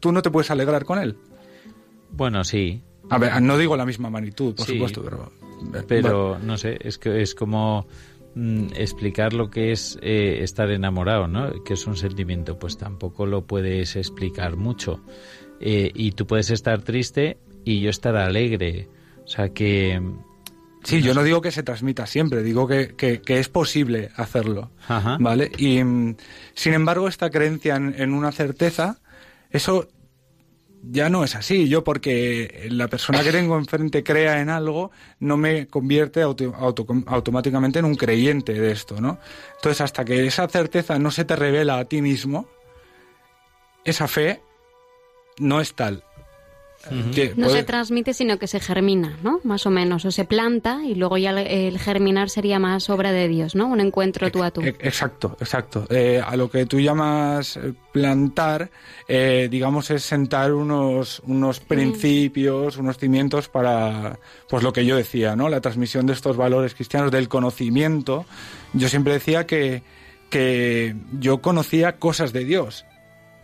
[0.00, 1.16] tú no te puedes alegrar con él.
[2.10, 2.82] Bueno, sí.
[3.14, 4.72] A ver, no digo la misma magnitud, por Sí.
[4.72, 5.32] supuesto, pero...
[5.86, 7.86] Pero no sé, es que es como
[8.34, 11.62] mm, explicar lo que es eh, estar enamorado, ¿no?
[11.62, 15.00] Que es un sentimiento, pues tampoco lo puedes explicar mucho.
[15.60, 18.88] Eh, y tú puedes estar triste y yo estar alegre.
[19.24, 20.02] O sea que
[20.82, 24.72] Sí, yo no digo que se transmita siempre, digo que, que- que es posible hacerlo,
[24.88, 25.16] Ajá.
[25.20, 25.52] ¿vale?
[25.56, 26.16] Y mm,
[26.54, 28.98] sin embargo, esta creencia en, en una certeza,
[29.50, 29.86] eso
[30.82, 31.68] ya no es así.
[31.68, 36.86] Yo porque la persona que tengo enfrente crea en algo, no me convierte auto- auto-
[37.06, 39.18] automáticamente en un creyente de esto, ¿no?
[39.56, 42.48] Entonces, hasta que esa certeza no se te revela a ti mismo,
[43.84, 44.40] esa fe
[45.38, 46.04] no es tal.
[47.14, 49.40] Que No puede- se transmite, sino que se germina, ¿no?
[49.44, 50.04] Más o menos.
[50.04, 53.68] O se planta y luego ya el germinar sería más obra de Dios, ¿no?
[53.68, 54.62] Un encuentro tú a tú.
[54.62, 55.86] Exacto, exacto.
[55.90, 58.70] Eh, a lo que tú llamas eh, plantar,
[59.06, 64.18] eh, digamos, es sentar unos, unos principios, unos cimientos para,
[64.48, 65.48] pues lo que yo decía, ¿no?
[65.48, 68.24] La transmisión de estos valores cristianos, del conocimiento.
[68.72, 69.82] Yo siempre decía que,
[70.30, 72.86] que yo conocía cosas de Dios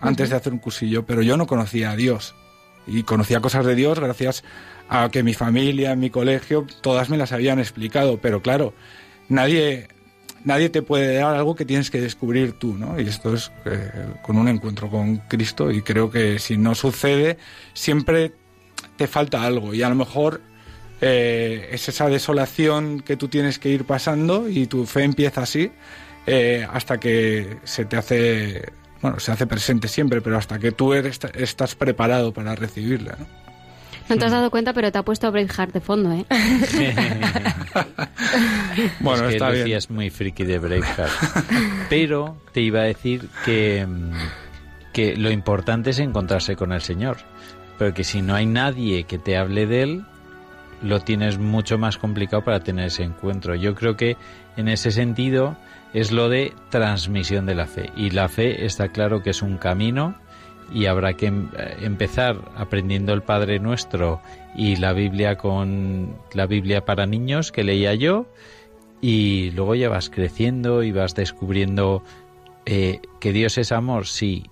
[0.00, 2.34] antes de hacer un cursillo, pero yo no conocía a Dios.
[2.88, 4.44] Y conocía cosas de Dios gracias
[4.88, 8.18] a que mi familia, mi colegio, todas me las habían explicado.
[8.18, 8.74] Pero claro,
[9.28, 9.88] nadie,
[10.44, 12.98] nadie te puede dar algo que tienes que descubrir tú, ¿no?
[13.00, 13.90] Y esto es eh,
[14.22, 17.38] con un encuentro con Cristo y creo que si no sucede,
[17.74, 18.32] siempre
[18.96, 20.40] te falta algo y a lo mejor
[21.00, 25.70] eh, es esa desolación que tú tienes que ir pasando y tu fe empieza así
[26.26, 28.72] eh, hasta que se te hace,
[29.02, 33.26] bueno, se hace presente siempre, pero hasta que tú eres, estás preparado para recibirla, ¿no?
[34.08, 36.24] No te has dado cuenta, pero te ha puesto Braveheart de fondo, ¿eh?
[39.00, 41.12] bueno, es que está Lucía es muy friki de Braveheart.
[41.90, 44.12] Pero te iba a decir que, mm,
[44.94, 47.18] que lo importante es encontrarse con el Señor.
[47.78, 50.04] Pero que si no hay nadie que te hable de Él,
[50.82, 53.54] lo tienes mucho más complicado para tener ese encuentro.
[53.56, 54.16] Yo creo que
[54.56, 55.56] en ese sentido
[55.94, 57.90] es lo de transmisión de la fe.
[57.96, 60.14] Y la fe está claro que es un camino
[60.72, 61.48] y habrá que em,
[61.80, 64.20] empezar aprendiendo el Padre Nuestro
[64.54, 68.26] y la Biblia con la Biblia para niños que leía yo
[69.00, 72.02] y luego ya vas creciendo y vas descubriendo
[72.66, 74.44] eh, que Dios es amor, sí,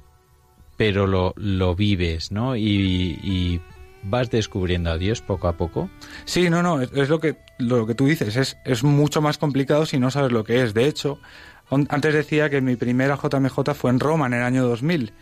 [0.77, 2.57] pero lo, lo vives, ¿no?
[2.57, 3.61] Y,
[4.09, 5.91] vas descubriendo a Dios poco a poco.
[6.27, 9.87] Sí, no, no, es, lo que lo que tú dices, es, es mucho más complicado
[9.87, 10.75] si no sabes lo que es.
[10.75, 11.21] De hecho,
[11.71, 15.13] antes decía que mi primera JMJ fue en Roma en el año 2000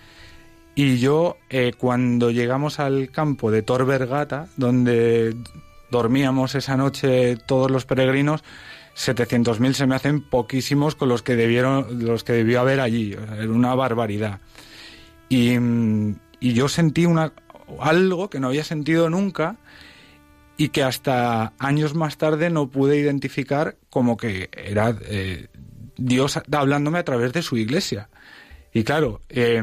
[0.75, 5.37] y yo, eh, cuando llegamos al campo de Tor Vergata, donde
[5.91, 8.43] dormíamos esa noche todos los peregrinos,
[8.97, 13.13] 700.000 se me hacen poquísimos con los que debieron, los que debió haber allí.
[13.13, 14.41] era una barbaridad.
[15.29, 15.57] Y,
[16.41, 17.33] y, yo sentí una,
[17.81, 19.57] algo que no había sentido nunca
[20.57, 25.49] y que hasta años más tarde no pude identificar como que era eh,
[25.97, 28.09] Dios hablándome a través de su iglesia.
[28.73, 29.63] Y claro, eh,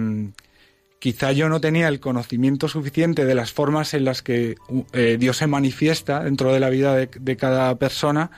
[1.02, 4.56] quizá yo no tenía el conocimiento suficiente de las formas en las que
[4.94, 8.30] eh, Dios se manifiesta dentro de la vida de, cada persona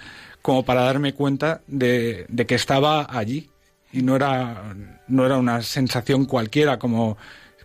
[0.41, 3.49] como para darme cuenta de, que estaba allí
[3.91, 4.75] y no era,
[5.07, 7.17] no era una sensación cualquiera como,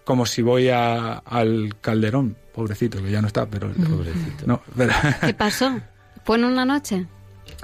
[0.04, 3.70] como si voy al calderón, pobrecito, que ya no está, pero...
[3.72, 4.62] Pobrecito.
[5.20, 5.80] ¿Qué pasó?
[6.24, 7.06] ¿Fue en una noche?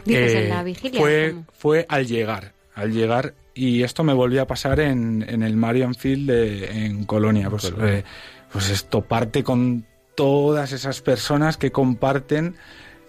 [0.05, 1.01] Dices, en la eh, vigilia.
[1.01, 5.57] Fue, fue al llegar, al llegar y esto me volvió a pasar en, en el
[5.57, 7.51] Marion Field en Colonia.
[7.51, 8.05] Pues, eh,
[8.53, 9.85] pues esto parte con
[10.15, 12.57] todas esas personas que comparten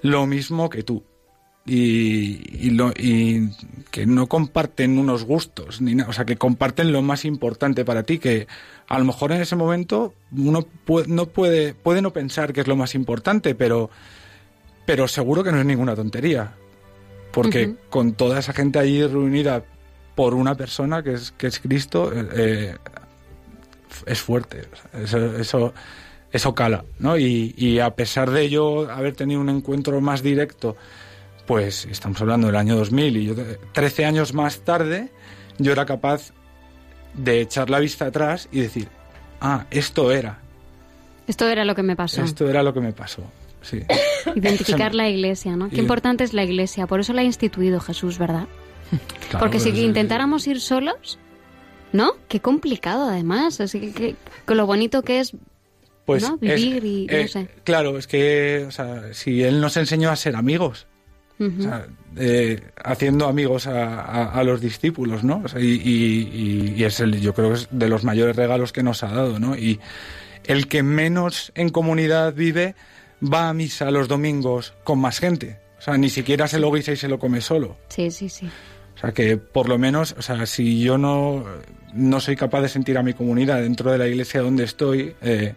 [0.01, 1.03] lo mismo que tú.
[1.67, 3.49] Y, y, lo, y
[3.89, 8.03] que no comparten unos gustos, ni nada, o sea, que comparten lo más importante para
[8.03, 8.47] ti, que
[8.87, 12.67] a lo mejor en ese momento uno puede, no puede, puede no pensar que es
[12.67, 13.89] lo más importante, pero,
[14.85, 16.53] pero seguro que no es ninguna tontería.
[17.31, 19.63] Porque con toda esa gente allí reunida
[20.15, 22.75] por una persona que es, que es Cristo eh, eh,
[24.05, 24.63] es fuerte.
[24.93, 25.73] Eso,
[26.31, 27.17] eso, cala, ¿no?
[27.17, 30.77] Y, a pesar de yo haber tenido un encuentro más directo,
[31.45, 33.35] pues estamos hablando del año 2000 y yo
[33.73, 35.09] 13 años más tarde,
[35.57, 36.31] yo era capaz
[37.15, 38.87] de echar la vista atrás y decir,
[39.41, 40.39] ah, esto era.
[41.27, 42.23] Esto era lo que me pasó.
[42.23, 43.23] Esto era lo que me pasó,
[43.61, 43.81] sí.
[44.35, 45.69] Identificar la iglesia, ¿no?
[45.69, 48.47] Qué importante es la iglesia, por eso la ha instituido Jesús, ¿verdad?
[49.39, 51.19] Porque si intentáramos ir solos,
[51.91, 52.13] ¿no?
[52.27, 53.61] Qué complicado además.
[53.61, 54.15] Así que,
[54.47, 55.33] lo bonito que es
[56.05, 57.49] pues vivir y no eh, sé.
[57.63, 60.85] Claro, es que o sea, si él nos enseñó a ser amigos,
[62.17, 65.43] eh, haciendo amigos a, los discípulos, ¿no?
[65.59, 69.39] y, es el, yo creo que es de los mayores regalos que nos ha dado,
[69.39, 69.55] ¿no?
[69.55, 69.79] Y
[70.45, 72.75] el que menos en comunidad vive
[73.21, 75.59] va a misa los domingos con más gente.
[75.77, 77.77] O sea, ni siquiera se lo guisa y se lo come solo.
[77.89, 78.49] Sí, sí, sí.
[78.95, 81.43] O sea, que por lo menos, o sea, si yo no,
[81.93, 85.53] no soy capaz de sentir a mi comunidad dentro de la iglesia donde estoy, eh,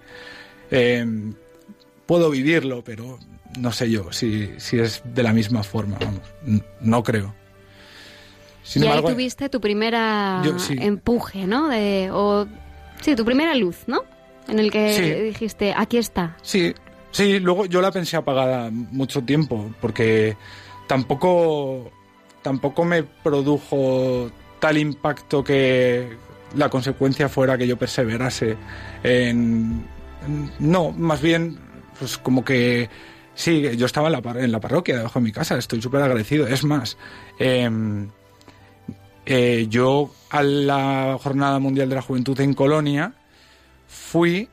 [0.71, 1.07] eh,
[2.05, 3.19] puedo vivirlo, pero
[3.59, 6.23] no sé yo si, si es de la misma forma, vamos,
[6.81, 7.35] no creo.
[8.75, 11.69] y ahí tuviste tu primera empuje, ¿no?
[11.69, 12.47] De, o,
[13.01, 14.03] sí, tu primera luz, ¿no?
[14.49, 16.37] En el que dijiste, aquí está.
[16.43, 16.75] Sí,
[17.11, 20.37] sí, luego yo la pensé apagada mucho tiempo, porque
[20.87, 21.93] tampoco
[22.43, 26.17] tampoco me produjo tal impacto que
[26.57, 28.57] la consecuencia fuera que yo perseverase
[29.03, 29.85] en...
[30.59, 31.59] No, más bien,
[31.99, 32.89] pues como que
[33.39, 36.47] sí, yo estaba en la, en la parroquia debajo de mi casa, estoy súper agradecido.
[36.49, 36.99] Es más,
[37.39, 38.11] em,
[39.27, 43.15] eh, yo a la Jornada Mundial de la Juventud en Colonia
[43.87, 44.49] fui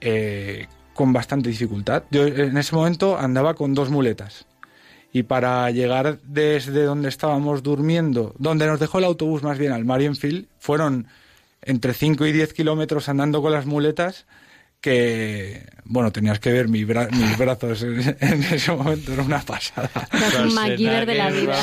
[0.00, 2.04] eh, con bastante dificultad.
[2.10, 4.46] Yo en ese momento andaba con dos muletas
[5.12, 9.84] y para llegar desde donde estábamos durmiendo, donde nos dejó el autobús más bien al
[9.84, 11.06] Marienfield, fueron
[11.60, 14.24] entre 5 y 10 kilómetros andando con las muletas
[14.82, 19.40] que, bueno, tenías que ver mi bra- mis brazos en, en ese momento, era una
[19.40, 19.90] pasada.
[20.44, 21.56] Un MacGyver de la vida.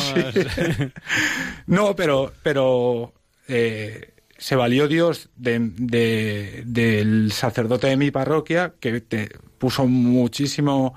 [1.68, 3.14] No, pero, pero
[3.48, 10.96] eh, se valió Dios de, de- del sacerdote de mi parroquia que te puso muchísimo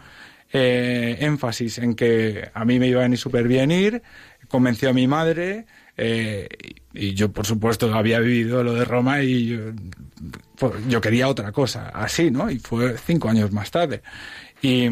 [0.53, 4.03] eh, énfasis en que a mí me iba a venir súper bien ir,
[4.49, 5.67] convenció a mi madre
[5.97, 6.49] eh,
[6.95, 9.59] y, yo, por supuesto, había vivido lo de Roma y yo,
[10.57, 12.51] pues, yo quería otra cosa, así, ¿no?
[12.51, 14.03] Y fue cinco años más tarde.
[14.63, 14.87] Y,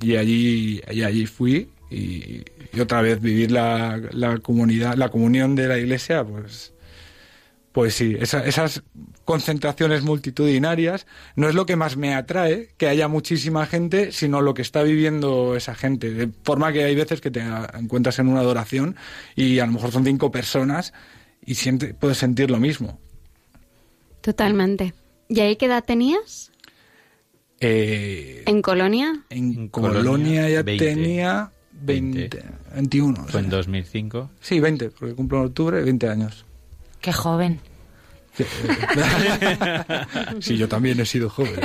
[0.00, 5.54] y allí, y allí fui y, y otra vez vivir la, la comunidad, la comunión
[5.54, 6.72] de la iglesia, pues,
[7.72, 8.82] pues sí, esa- esas
[9.24, 14.54] concentraciones multitudinarias no es lo que más me atrae, que haya muchísima gente, sino lo
[14.54, 16.10] que está viviendo esa gente.
[16.12, 17.42] De forma que hay veces que te
[17.78, 18.96] encuentras en una adoración
[19.34, 20.94] y a lo mejor son cinco personas
[21.46, 22.98] y siente, puedes sentir lo mismo.
[24.20, 24.92] Totalmente.
[25.28, 26.50] ¿Y ahí qué edad tenías?
[27.60, 29.24] Eh, ¿En Colonia?
[29.30, 30.84] en Colonia, Colonia ya 20.
[30.84, 32.42] tenía 20,
[32.74, 33.24] 21.
[33.28, 33.50] Fue en sí.
[33.50, 34.30] 2005.
[34.40, 36.44] Sí, 20, porque cumplo en octubre 20 años.
[37.00, 37.60] Qué joven.
[40.40, 41.58] sí, yo también he sido joven.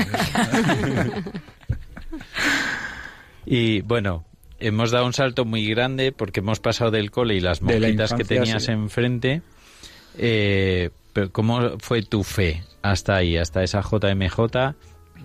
[3.45, 4.25] Y bueno,
[4.59, 7.87] hemos dado un salto muy grande porque hemos pasado del cole y las De la
[7.87, 8.71] monjitas que tenías sí.
[8.71, 9.41] enfrente.
[10.17, 14.75] Eh, pero ¿Cómo fue tu fe hasta ahí, hasta esa JMJ?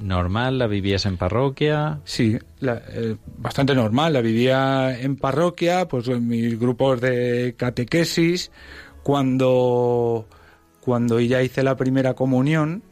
[0.01, 0.59] ¿Normal?
[0.59, 2.01] ¿La vivías en parroquia?
[2.05, 4.13] Sí, la- eh, bastante normal.
[4.13, 8.51] La vivía en parroquia, pues en mis grupos de catequesis.
[9.03, 10.27] Cuando,
[10.81, 12.83] cuando ya hice la primera comunión,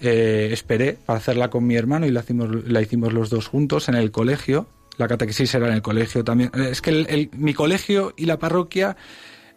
[0.00, 3.88] eh, esperé para hacerla con mi hermano y la hicimos, la hicimos los dos juntos
[3.90, 4.66] en el colegio.
[4.96, 6.50] La catequesis era en el colegio también.
[6.54, 8.96] Es que el- mi colegio y la parroquia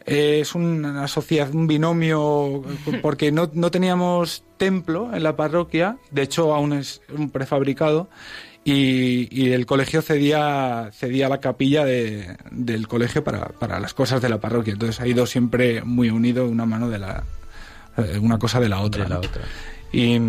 [0.10, 2.64] eh, es una sociedad, un binomio,
[3.01, 8.10] porque no, no teníamos templo en la parroquia, de hecho aún es un prefabricado,
[8.66, 14.22] y, y el colegio cedía, cedía la capilla de- del colegio para, para las cosas
[14.22, 14.74] de la parroquia.
[14.74, 17.24] Entonces ha ido siempre muy unido una mano de la,
[17.97, 19.03] eh, una cosa de la otra.
[19.03, 19.22] De la ¿no?
[19.22, 19.41] otra.
[19.91, 20.20] Y,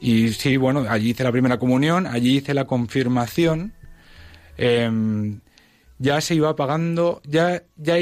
[0.00, 3.72] y sí, bueno, allí hice la primera comunión, allí hice la confirmación.
[4.56, 5.40] em,
[5.98, 7.94] ya se iba pagando, ya, ya,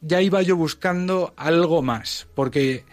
[0.00, 2.84] ya iba yo buscando algo más, porque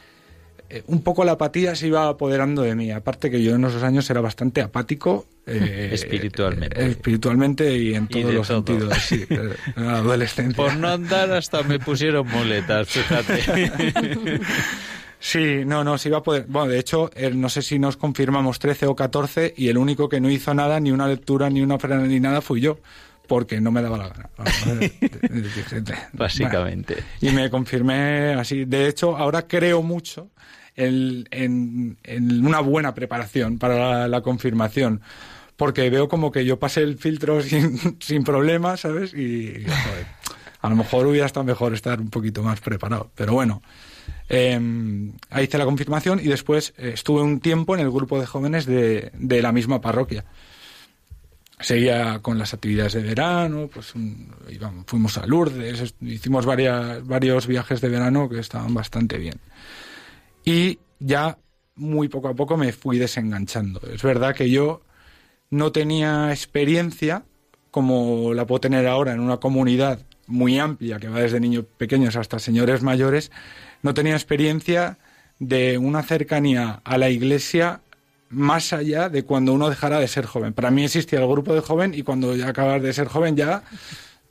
[0.70, 2.92] eh, un poco la apatía se iba apoderando de mí.
[2.92, 5.26] Aparte que yo en esos años era bastante apático.
[5.48, 6.82] eh, Espiritualmente.
[6.82, 8.58] eh, espiritualmente y en Y todos de los todo.
[8.66, 9.26] sentidos, sí.
[9.30, 10.54] eh.
[10.56, 14.42] Por no andar hasta me pusieron muletas, fíjate.
[15.20, 16.46] Sí, no, no, se iba a poder.
[16.48, 20.22] Bueno, de hecho, no sé si nos confirmamos 13 o 14 y el único que
[20.22, 22.78] no hizo nada, ni una lectura, ni una ofrenda, ni nada, fui yo,
[23.28, 24.30] porque no me daba la gana.
[26.14, 26.94] Básicamente.
[26.96, 27.06] "Bueno".
[27.22, 28.66] Y me confirmé así.
[28.66, 30.30] De hecho, ahora creo mucho
[30.76, 35.02] en, en- en una buena preparación para la, la confirmación.
[35.56, 39.14] Porque veo como que yo pasé el filtro sin, sin problemas, ¿sabes?
[39.14, 40.06] Y, joder,
[40.62, 43.10] a lo mejor hubiera estado mejor estar un poquito más preparado.
[43.16, 43.62] Pero bueno,
[44.30, 44.60] eh,
[45.32, 48.66] ahí hice la confirmación y después eh, estuve un tiempo en el grupo de jóvenes
[48.68, 50.26] de, de la misma parroquia.
[51.60, 53.94] Seguía con las actividades de verano, pues
[54.50, 59.40] íbamos- fuimos a Lourdes, hicimos varias, varios viajes de verano que estaban bastante bien.
[60.46, 61.38] Y ya
[61.76, 63.82] muy poco a poco me fui desenganchando.
[63.92, 64.82] Es verdad que yo
[65.50, 67.24] no tenía experiencia
[67.72, 72.16] como la puedo tener ahora en una comunidad muy amplia que va desde niños pequeños
[72.16, 73.32] hasta señores mayores,
[73.82, 74.98] no tenía experiencia
[75.40, 77.82] de una cercanía a la iglesia
[78.30, 80.54] más allá de cuando uno dejara de ser joven.
[80.54, 83.64] Para mí existía el grupo de joven y cuando ya acabas de ser joven ya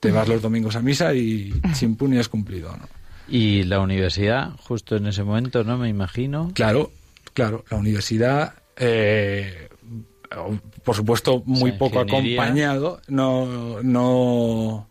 [0.00, 2.76] te vas los domingos a misa y chimpún y has cumplido.
[2.76, 2.86] ¿no?
[3.28, 5.78] Y la universidad, justo en ese momento, ¿no?
[5.78, 6.50] Me imagino.
[6.54, 6.92] Claro,
[7.34, 9.68] claro, la universidad, eh,
[10.84, 12.40] por supuesto, muy poco ingeniería.
[12.42, 13.00] acompañado.
[13.08, 14.88] No, no,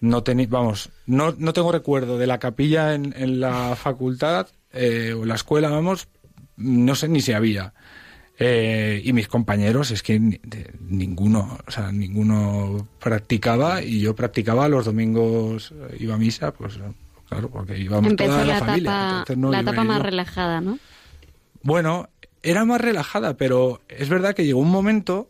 [0.00, 5.14] no teni- vamos, no, no tengo recuerdo de la capilla en, en la facultad eh,
[5.16, 6.08] o la escuela, vamos,
[6.56, 7.74] no sé ni si había.
[8.44, 14.16] Eh, y mis compañeros, es que ni- de- ninguno, o sea, ninguno practicaba y yo
[14.16, 16.78] practicaba los domingos, eh, iba a misa, pues
[17.28, 18.90] claro, porque íbamos Empezó toda la, la familia.
[18.90, 20.78] etapa, entonces no la etapa más relajada, ¿no?
[21.62, 22.08] Bueno,
[22.42, 25.28] era más relajada, pero es verdad que llegó un momento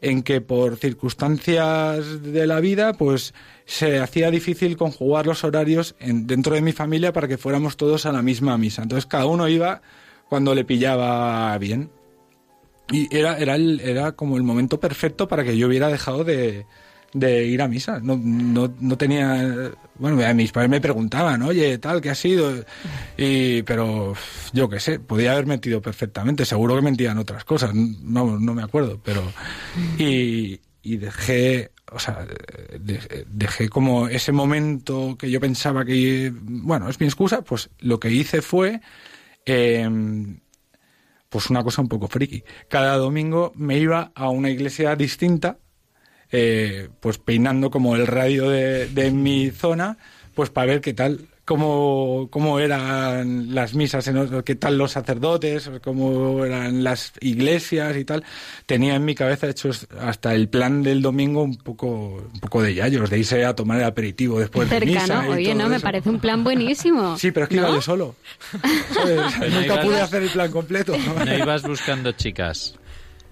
[0.00, 3.34] en que por circunstancias de la vida, pues
[3.66, 8.06] se hacía difícil conjugar los horarios en- dentro de mi familia para que fuéramos todos
[8.06, 8.82] a la misma misa.
[8.82, 9.82] Entonces cada uno iba
[10.28, 11.90] cuando le pillaba bien.
[12.90, 16.64] Y era, era, el- era como el momento perfecto para que yo hubiera dejado de,
[17.12, 18.00] de ir a misa.
[18.00, 19.72] No, no, no tenía.
[19.98, 22.64] Bueno, a mis padres me preguntaban, oye, tal, ¿qué ha sido?
[23.16, 24.14] Y, pero
[24.52, 26.44] yo qué sé, podía haber mentido perfectamente.
[26.46, 27.74] Seguro que mentían otras cosas.
[27.74, 29.22] No, no me acuerdo, pero.
[29.98, 31.72] Y, dejé.
[31.92, 32.26] O sea,
[32.78, 37.98] de- dejé como ese momento que yo pensaba que, bueno, es mi excusa, pues lo
[37.98, 38.80] que hice fue,
[39.46, 40.40] em,
[41.28, 42.44] pues una cosa un poco friki.
[42.68, 45.58] Cada domingo me iba a una iglesia distinta,
[46.30, 49.98] eh, pues peinando como el radio de, de mi zona,
[50.34, 54.92] pues para ver qué tal, cómo, cómo eran las misas, en otro- qué tal los
[54.92, 58.22] sacerdotes, cómo eran las iglesias y tal.
[58.66, 62.74] Tenía en mi cabeza hecho hasta el plan del domingo un poco, un poco de
[62.74, 65.24] yayos, de irse a tomar el aperitivo después de misa.
[65.26, 65.82] Y Oye, todo no, me eso.
[65.84, 67.16] parece un plan buenísimo.
[67.18, 67.76] Sí, pero es que iba ¿No?
[67.76, 68.14] yo solo.
[68.52, 69.00] no
[69.48, 70.94] Nunca ibas- pude hacer el plan completo.
[71.24, 72.74] No ibas buscando chicas.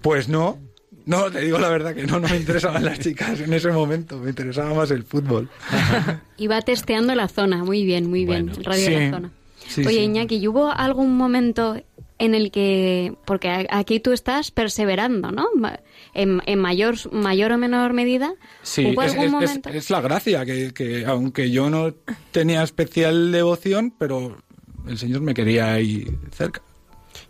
[0.01, 0.59] Pues no.
[1.07, 4.19] No, te digo la verdad que no, no me interesaban las chicas en ese momento,
[4.19, 5.49] me interesaba más el fútbol.
[6.37, 7.65] Iba testeando la zona.
[7.65, 8.49] Muy bien, muy bien.
[8.51, 9.31] El radio de la zona.
[9.69, 10.03] sí, Oye, sí.
[10.03, 11.77] Iñaki, ¿y hubo algún momento
[12.19, 15.47] en el que, porque aquí tú estás perseverando, ¿no?
[16.15, 18.35] En, en mayor, mayor o menor medida.
[18.63, 19.69] Sí, ¿Hubo es, algún es- es- momento?
[19.69, 21.95] es la gracia, que, que aunque yo no
[22.33, 24.39] tenía especial devoción, pero
[24.89, 26.63] el Señor me quería ahí cerca.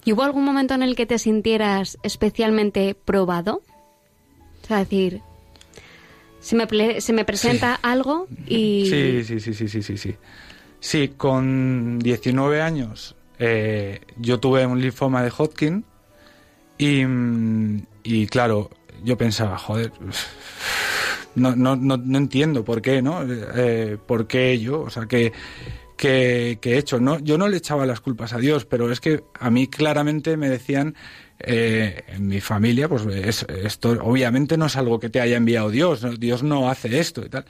[0.06, 3.62] ¿Y hubo algún momento en el que te sintieras especialmente probado?
[4.62, 5.20] O sea, decir,
[6.38, 8.86] se me, se me presenta algo y...
[8.88, 10.14] Sí, sí, sí, sí, sí, sí, sí.
[10.78, 15.84] Sí, con 19 años eh, yo tuve un linfoma de Hodgkin
[16.78, 18.70] y, mm, y claro,
[19.02, 19.90] yo pensaba, joder,
[21.34, 23.24] no, no, no, no entiendo por qué, ¿no?
[23.26, 24.82] Eh, ¿Por qué yo?
[24.82, 25.32] O sea, que,
[25.96, 27.00] que, que he hecho.
[27.00, 30.36] No, yo no le echaba las culpas a Dios, pero es que a mí claramente
[30.36, 30.94] me decían
[31.38, 35.70] eh, en mi familia, pues es- esto obviamente no es algo que te haya enviado
[35.70, 36.04] Dios.
[36.18, 37.44] Dios no hace esto y tal.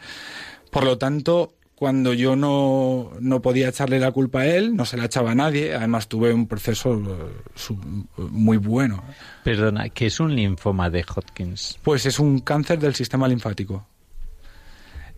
[0.71, 4.97] Por lo tanto, cuando yo no, no podía echarle la culpa a él, no se
[4.97, 7.75] la echaba a nadie, además tuve un proceso eh,
[8.17, 9.05] muy bueno.
[9.45, 11.79] Perdona, ¿qué es un linfoma de Hodgkins?
[11.83, 13.87] Pues es un cáncer del sistema linfático.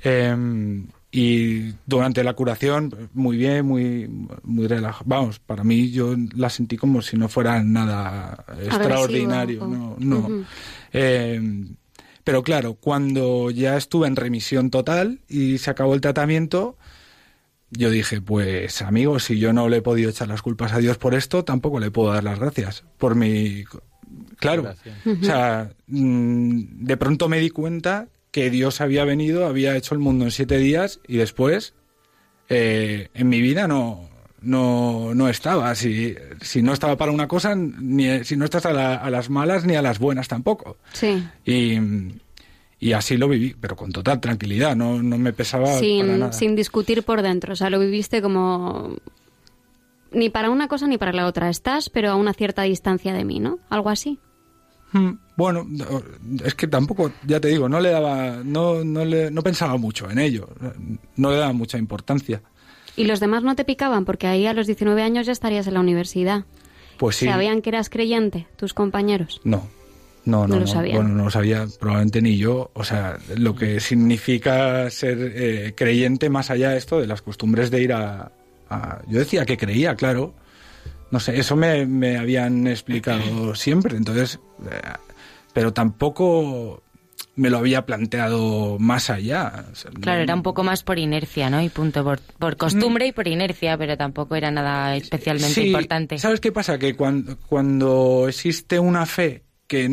[0.03, 0.37] Eh,
[1.11, 4.09] y durante la curación, muy bien, muy,
[4.43, 5.05] muy relajado.
[5.07, 9.65] Vamos, para mí yo la sentí como si no fuera nada extraordinario.
[9.65, 10.45] o- No, no.
[10.93, 11.41] Eh,
[12.25, 16.77] pero claro, cuando ya estuve en remisión total y se acabó el tratamiento,
[17.71, 20.99] yo dije, pues amigo, si yo no le he podido echar las culpas a Dios
[20.99, 23.65] por esto, tampoco le puedo dar las gracias por mi...
[24.39, 24.63] Claro,
[25.07, 28.09] o sea, mm, de pronto me di cuenta
[28.41, 31.75] que Dios había venido, había hecho el mundo en siete días y después
[32.49, 34.09] eh, en mi vida no,
[34.41, 35.75] no, no estaba.
[35.75, 39.29] Si, si no estaba para una cosa, ni, si no estás a, la- a las
[39.29, 40.77] malas ni a las buenas tampoco.
[40.93, 41.23] Sí.
[41.45, 41.79] Y,
[42.81, 46.33] y así lo viví, pero con total tranquilidad, no, no me pesaba para sin, nada.
[46.33, 47.53] sin discutir por dentro.
[47.55, 48.95] O sea, lo viviste como
[50.13, 51.51] ni para una cosa ni para la otra.
[51.51, 53.59] Estás, pero a una cierta distancia de mí, ¿no?
[53.69, 54.19] Algo así.
[54.93, 56.03] Mm, Bueno, no,
[56.45, 60.11] es que tampoco, ya te digo, no le daba, no, no, le, no pensaba mucho
[60.11, 60.49] en ello,
[61.17, 62.41] no le daba mucha importancia.
[62.97, 65.75] Y los demás no te picaban porque ahí a los 19 años ya estarías en
[65.75, 66.45] la universidad.
[66.97, 67.27] Pues sí.
[67.27, 69.41] ¿Sabían que eras creyente, tus compañeros?
[69.45, 69.69] No,
[70.25, 70.67] no, no, No lo no.
[70.67, 70.97] sabían.
[70.97, 72.71] Bueno, no lo sabía probablemente ni yo.
[72.75, 77.71] O sea, lo que significa ser eh, creyente más allá de esto, de las costumbres
[77.71, 78.33] de ir a,
[78.69, 80.35] a- Yo decía que creía, claro.
[81.11, 83.97] No sé, eso me, me habían explicado siempre.
[83.97, 84.39] Entonces,
[84.71, 84.81] eh,
[85.53, 86.83] pero tampoco
[87.37, 89.65] me lo había planteado más allá.
[89.73, 91.63] O sea, Claro, no- era un poco más por inercia, ¿no?
[91.63, 96.19] Y punto, por, por costumbre y por inercia, pero tampoco era nada especialmente Sí, importante.
[96.19, 96.79] ¿Sabes qué pasa?
[96.79, 99.89] Que cuando, cuando existe una fe que,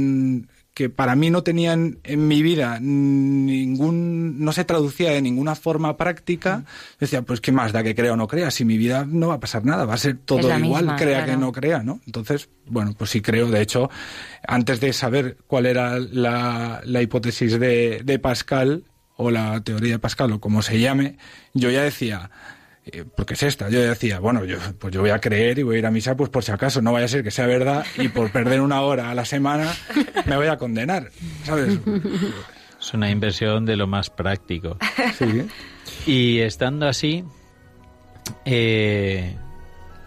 [0.76, 5.96] que para mí no tenía en, mi vida ningún, no se traducía de ninguna forma
[5.96, 6.66] práctica,
[7.00, 9.36] decía, pues qué más da que crea o no crea, si mi vida no va
[9.36, 11.32] a pasar nada, va a ser todo igual, misma, crea claro.
[11.32, 12.02] que no crea, ¿no?
[12.06, 13.90] Entonces, bueno, pues sí creo, de hecho,
[14.46, 18.84] antes de saber cuál era la, la hipótesis de, de Pascal,
[19.16, 21.18] o la teoría de Pascal, o como se llame,
[21.54, 22.32] yo ya decía,
[22.86, 25.76] eh, porque es esta, yo decía, bueno, yo, pues yo voy a creer y voy
[25.78, 27.86] a ir a misa, pues por si acaso no vaya a ser que sea verdad
[27.98, 29.74] y por perder una hora a la semana
[30.26, 31.10] me voy a condenar,
[31.44, 31.80] ¿sabes?
[32.80, 34.78] Es una inversión de lo más práctico.
[35.18, 35.48] Sí.
[36.06, 37.24] Y estando así,
[38.46, 39.36] eh,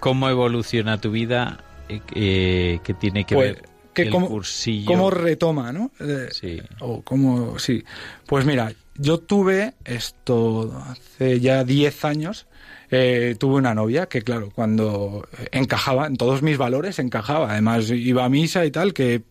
[0.00, 1.64] ¿cómo evoluciona tu vida?
[1.88, 4.86] Eh, eh, ¿Qué tiene que Pues, ver que el cómo, cursillo?
[4.86, 5.90] cómo retoma, ¿no?
[6.00, 6.60] Eh, Sí.
[6.80, 7.82] O cómo, sí.
[8.26, 12.46] Pues mira, yo tuve esto hace ya 10 años.
[12.90, 17.52] Eh, tuve una novia que, claro, cuando encajaba en todos mis valores, encajaba.
[17.52, 19.22] Además, iba a misa y tal, que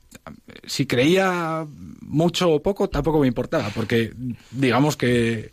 [0.65, 1.65] si creía
[2.01, 4.13] mucho o poco, tampoco me importaba, porque
[4.51, 5.51] digamos que,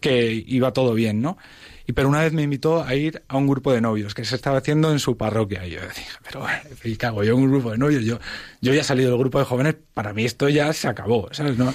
[0.00, 1.38] que iba todo bien, ¿no?
[1.86, 4.34] Y pero una vez me invitó a ir a un grupo de novios que se
[4.34, 5.66] estaba haciendo en su parroquia.
[5.66, 6.44] Y yo decía, pero
[6.82, 8.04] ¿qué cago yo en un grupo de novios?
[8.04, 8.18] Yo,
[8.60, 11.56] yo ya he salido del grupo de jóvenes, para mí esto ya se acabó, ¿sabes?
[11.56, 11.72] ¿No?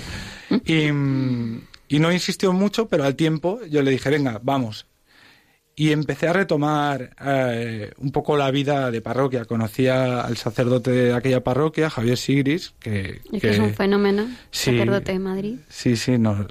[0.65, 0.83] Y,
[1.87, 4.85] y no insistió mucho, pero al tiempo yo le dije, venga, vamos,
[5.75, 9.45] y empecé a retomar eh, un poco la vida de parroquia.
[9.45, 14.71] Conocía al sacerdote de aquella parroquia, Javier Sigris, que, Es que es un fenómeno, Sí.
[14.71, 15.55] sacerdote de Madrid.
[15.69, 16.45] Sí, sí, nos,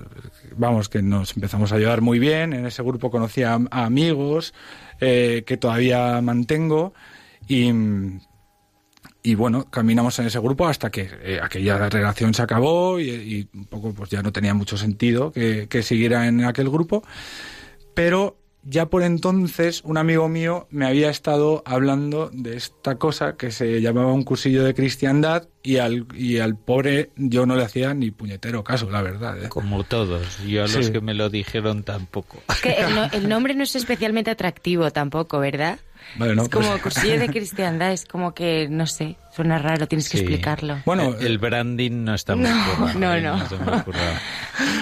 [0.57, 2.53] vamos, que nos empezamos a llevar muy bien.
[2.53, 4.55] En ese grupo conocí a, a amigos
[5.01, 6.93] eh, que todavía mantengo
[7.47, 7.71] y,
[9.23, 13.49] y bueno, caminamos en ese grupo hasta que eh, aquella relación se acabó y, y
[13.55, 17.05] un poco pues ya no tenía mucho sentido que, que siguiera en aquel grupo.
[17.95, 23.51] Pero ya por entonces un amigo mío me había estado hablando de esta cosa que
[23.51, 27.95] se llamaba un cursillo de cristiandad y al, y al pobre yo no le hacía
[27.95, 29.43] ni puñetero caso, la verdad.
[29.45, 29.49] ¿eh?
[29.49, 30.39] Como todos.
[30.47, 30.93] Yo a los Sí.
[30.93, 32.43] que me lo dijeron tampoco.
[32.49, 35.79] Es que el, no- el nombre no es especialmente atractivo tampoco, ¿verdad?
[36.19, 40.19] Es como pues- cursillo de cristiandad, es como que, no sé, suena raro, tienes que
[40.19, 40.25] Sí.
[40.25, 40.79] explicarlo.
[40.85, 43.23] Bueno, el, el branding no está muy No, currado, no, ¿eh?
[43.23, 43.85] no.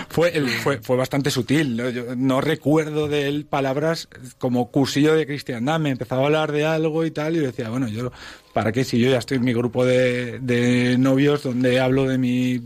[0.08, 1.76] Fue, el- fue, fue bastante sutil.
[1.76, 1.88] ¿no?
[1.88, 4.08] Yo no recuerdo de él palabras
[4.38, 5.78] como cursillo de cristiandad.
[5.78, 8.10] Me empezaba a hablar de algo y tal, y yo decía, bueno, yo,
[8.52, 12.18] ¿para qué si yo ya estoy en mi grupo de, de novios donde hablo de
[12.18, 12.60] mi.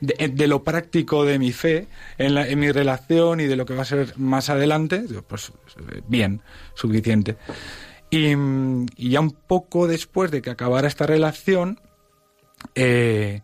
[0.00, 1.86] De, de lo práctico de mi fe
[2.18, 5.48] en, la- en mi relación y de lo que va a ser más adelante, pues
[5.48, 6.42] eh, bien,
[6.74, 7.36] suficiente.
[8.16, 11.80] Y, ya un poco después de que acabara esta relación,
[12.76, 13.42] eh,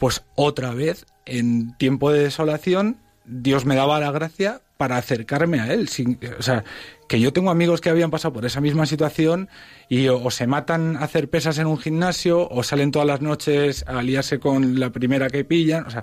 [0.00, 5.72] pues otra vez, en tiempo de desolación, Dios me daba la gracia para acercarme a
[5.72, 5.88] Él.
[5.88, 6.64] Sin, o sea,
[7.06, 9.48] que yo tengo amigos que habían pasado por esa misma situación
[9.88, 13.20] y o, o se matan a hacer pesas en un gimnasio o salen todas las
[13.20, 15.86] noches a liarse con la primera que pillan.
[15.86, 16.02] O sea,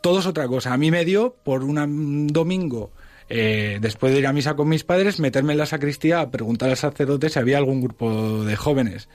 [0.00, 0.72] todo es otra cosa.
[0.72, 2.92] A mí me dio por un domingo
[3.28, 6.70] eh, después de ir a misa con mis padres, meterme en la sacristía a preguntar
[6.70, 9.08] al sacerdote si había algún grupo de jóvenes.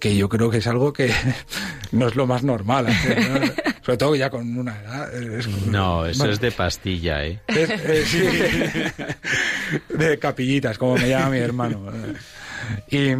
[0.00, 1.10] Que yo creo que es algo que
[1.92, 3.40] no es lo más normal hacer, ¿no?
[3.84, 5.14] Sobre todo ya con una edad.
[5.14, 7.40] es No, eso Bueno, es de pastilla, ¿eh?
[7.48, 8.22] es- eh, sí.
[9.96, 11.80] de capillitas, como me llama mi hermano.
[12.90, 13.10] Y,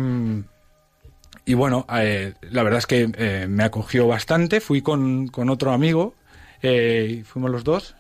[1.45, 4.61] y bueno, eh, la verdad es que eh, me acogió bastante.
[4.61, 6.15] Fui con, con otro amigo,
[6.63, 7.95] eh, y fuimos los dos.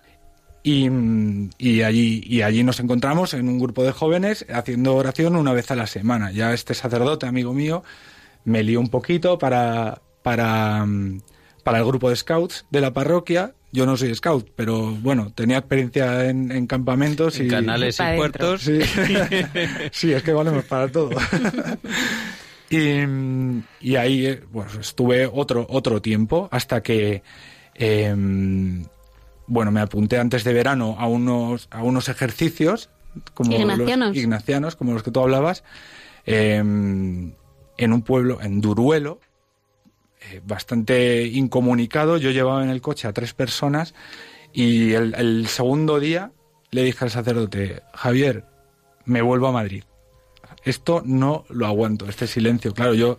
[0.66, 0.88] Y,
[1.58, 5.70] y allí, y allí nos encontramos en un grupo de jóvenes haciendo oración una vez
[5.70, 6.32] a la semana.
[6.32, 7.84] Ya este sacerdote, amigo mío,
[8.44, 10.86] me lió un poquito para, para,
[11.62, 13.52] para el grupo de scouts de la parroquia.
[13.72, 18.16] Yo no soy scout, pero bueno, tenía experiencia en, en campamentos En y canales y
[18.16, 18.62] puertos.
[18.62, 18.78] Sí.
[19.92, 21.10] Sí, es que valemos para todo.
[22.70, 23.00] y,
[23.80, 27.22] y ahí eh, pues, estuve otro, otro tiempo hasta que
[27.74, 28.86] em,
[29.46, 32.90] bueno, me apunté antes de verano a unos, a unos ejercicios
[33.34, 34.08] como Ignacianos.
[34.08, 35.64] los ignacianos, como los que tú hablabas,
[36.26, 37.32] em,
[37.76, 39.20] en un pueblo, en Duruelo,
[40.30, 42.16] eh, bastante incomunicado.
[42.16, 43.94] Yo llevaba en el coche a tres personas
[44.52, 46.32] y el, el segundo día
[46.70, 48.44] le dije al sacerdote, Javier,
[49.04, 49.84] me vuelvo a Madrid.
[50.64, 52.72] Esto no lo aguanto, este silencio.
[52.72, 53.18] Claro, yo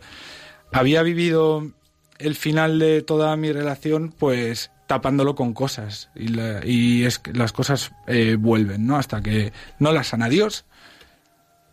[0.71, 1.71] había vivido
[2.17, 6.09] el final de toda mi relación, pues tapándolo con cosas.
[6.15, 8.97] Y, la- y es que las cosas eh, vuelven, ¿no?
[8.97, 10.65] Hasta que no las sana Dios,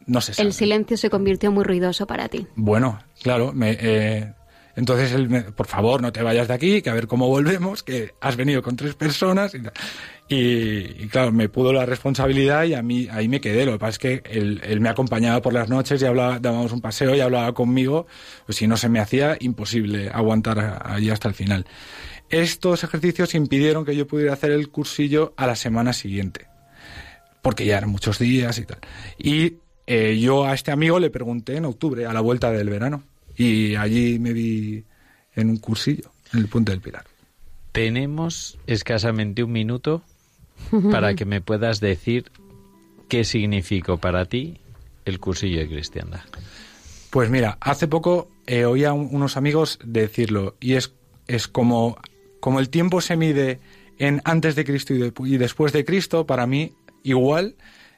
[0.07, 0.49] no se sabe.
[0.49, 2.47] El silencio se convirtió muy ruidoso para ti.
[2.57, 4.33] Bueno, claro, me, eh,
[4.75, 7.83] entonces él me, por favor no te vayas de aquí, que a ver cómo volvemos,
[7.83, 9.59] que has venido con tres personas y,
[10.35, 13.67] y, y, claro, me pudo la responsabilidad y a mí ahí me quedé.
[13.67, 16.73] Lo que pasa es que él, él me acompañaba por las noches y hablaba, dábamos
[16.73, 18.07] un paseo y hablaba conmigo,
[18.47, 21.67] pues si no se me hacía imposible aguantar allí hasta el final.
[22.33, 26.47] Estos ejercicios impidieron que yo pudiera hacer el cursillo a la semana siguiente
[27.43, 28.79] porque ya eran muchos días y tal.
[29.19, 29.55] Y
[29.87, 33.03] eh, yo a este amigo le pregunté en octubre, a la vuelta del verano,
[33.37, 34.85] y allí me vi
[35.35, 37.05] en un cursillo, en el Puente del Pilar.
[37.73, 40.03] Tenemos escasamente un minuto
[40.93, 42.31] para que me puedas decir
[43.09, 44.59] qué significó para ti
[45.05, 46.21] el cursillo de cristiandad.
[47.11, 50.93] Pues mira, hace poco eh, oí a un- unos amigos decirlo, y es,
[51.27, 51.99] es como,
[52.43, 53.61] como el tiempo se mide
[53.99, 56.73] en antes de Cristo y, de- y después de Cristo, para mí
[57.05, 57.55] igual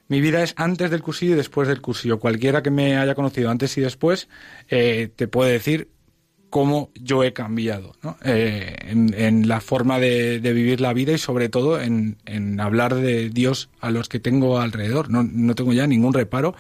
[0.07, 2.19] mi vida es antes del cursillo y después del cursillo.
[2.19, 4.29] Cualquiera que me haya conocido antes y después
[4.69, 5.89] eh, te puede decir
[6.51, 8.19] cómo yo he cambiado ¿no?
[8.23, 12.19] Eh, en, la forma de, vivir la vida y sobre todo en,
[12.61, 15.09] hablar de Dios a los que tengo alrededor.
[15.09, 16.55] No, no tengo ya ningún reparo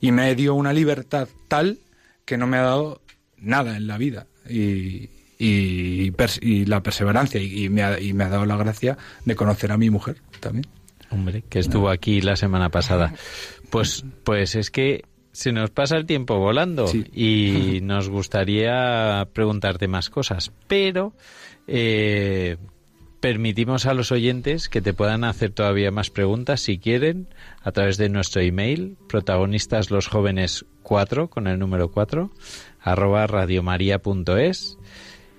[0.00, 1.78] y me dio una libertad tal
[2.24, 3.00] que no me ha dado
[3.36, 4.26] nada en la vida.
[4.50, 5.08] Y,
[5.38, 6.10] y,
[6.66, 9.78] la perseverancia y, y me ha, y me ha dado la gracia de conocer a
[9.78, 10.66] mi mujer también.
[11.10, 13.14] Hombre, que estuvo aquí la semana pasada.
[13.70, 20.10] Pues, pues es que se nos pasa el tiempo volando y nos gustaría preguntarte más
[20.10, 21.14] cosas, pero
[21.66, 22.56] eh,
[23.20, 27.28] permitimos a los oyentes que te puedan hacer todavía más preguntas si quieren
[27.62, 32.30] a través de nuestro email protagonistas los jóvenes 4 con el número 4
[32.80, 34.78] arroba radiomaria.es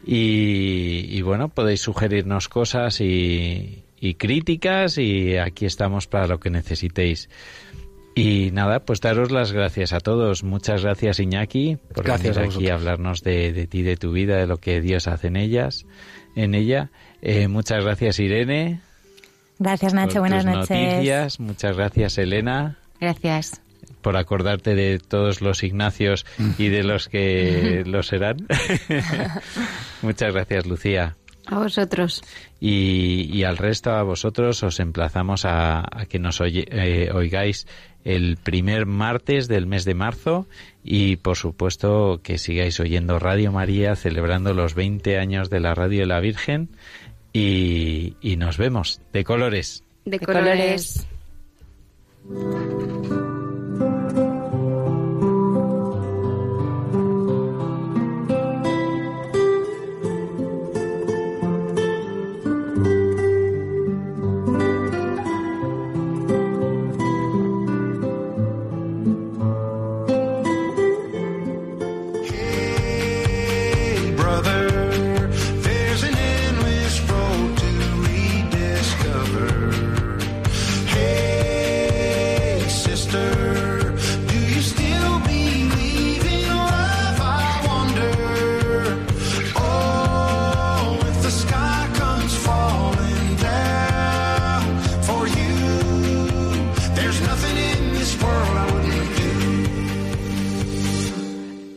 [0.06, 6.50] y, y bueno podéis sugerirnos cosas y, y críticas y aquí estamos para lo que
[6.50, 7.30] necesitéis.
[8.16, 10.44] Y nada, pues daros las gracias a todos.
[10.44, 12.72] Muchas gracias Iñaki por Gracias a venir aquí vosotros.
[12.72, 15.86] a hablarnos de, de ti, de tu vida, de lo que Dios hace en ellas,
[16.36, 16.90] en ella.
[17.22, 18.82] Eh, muchas gracias Irene.
[19.60, 20.14] Gracias, Nacho.
[20.14, 20.70] por Buenas tus noches.
[20.70, 21.40] noticias.
[21.40, 23.62] Muchas gracias Elena Gracias.
[24.02, 26.26] Por acordarte de todos los Ignacios
[26.58, 28.48] y de los que lo serán.
[30.02, 31.16] Muchas gracias Lucía.
[31.46, 32.22] A vosotros.
[32.60, 37.66] Y, y al resto, a vosotros, os emplazamos a, a que nos oye- eh, oigáis
[38.06, 40.48] el primer martes del mes de marzo
[40.84, 46.02] y, por supuesto, que sigáis oyendo Radio María, celebrando los 20 años de la Radio
[46.02, 46.70] de la Virgen.
[47.34, 49.84] Y, y nos vemos de colores.
[50.06, 51.08] De, colores.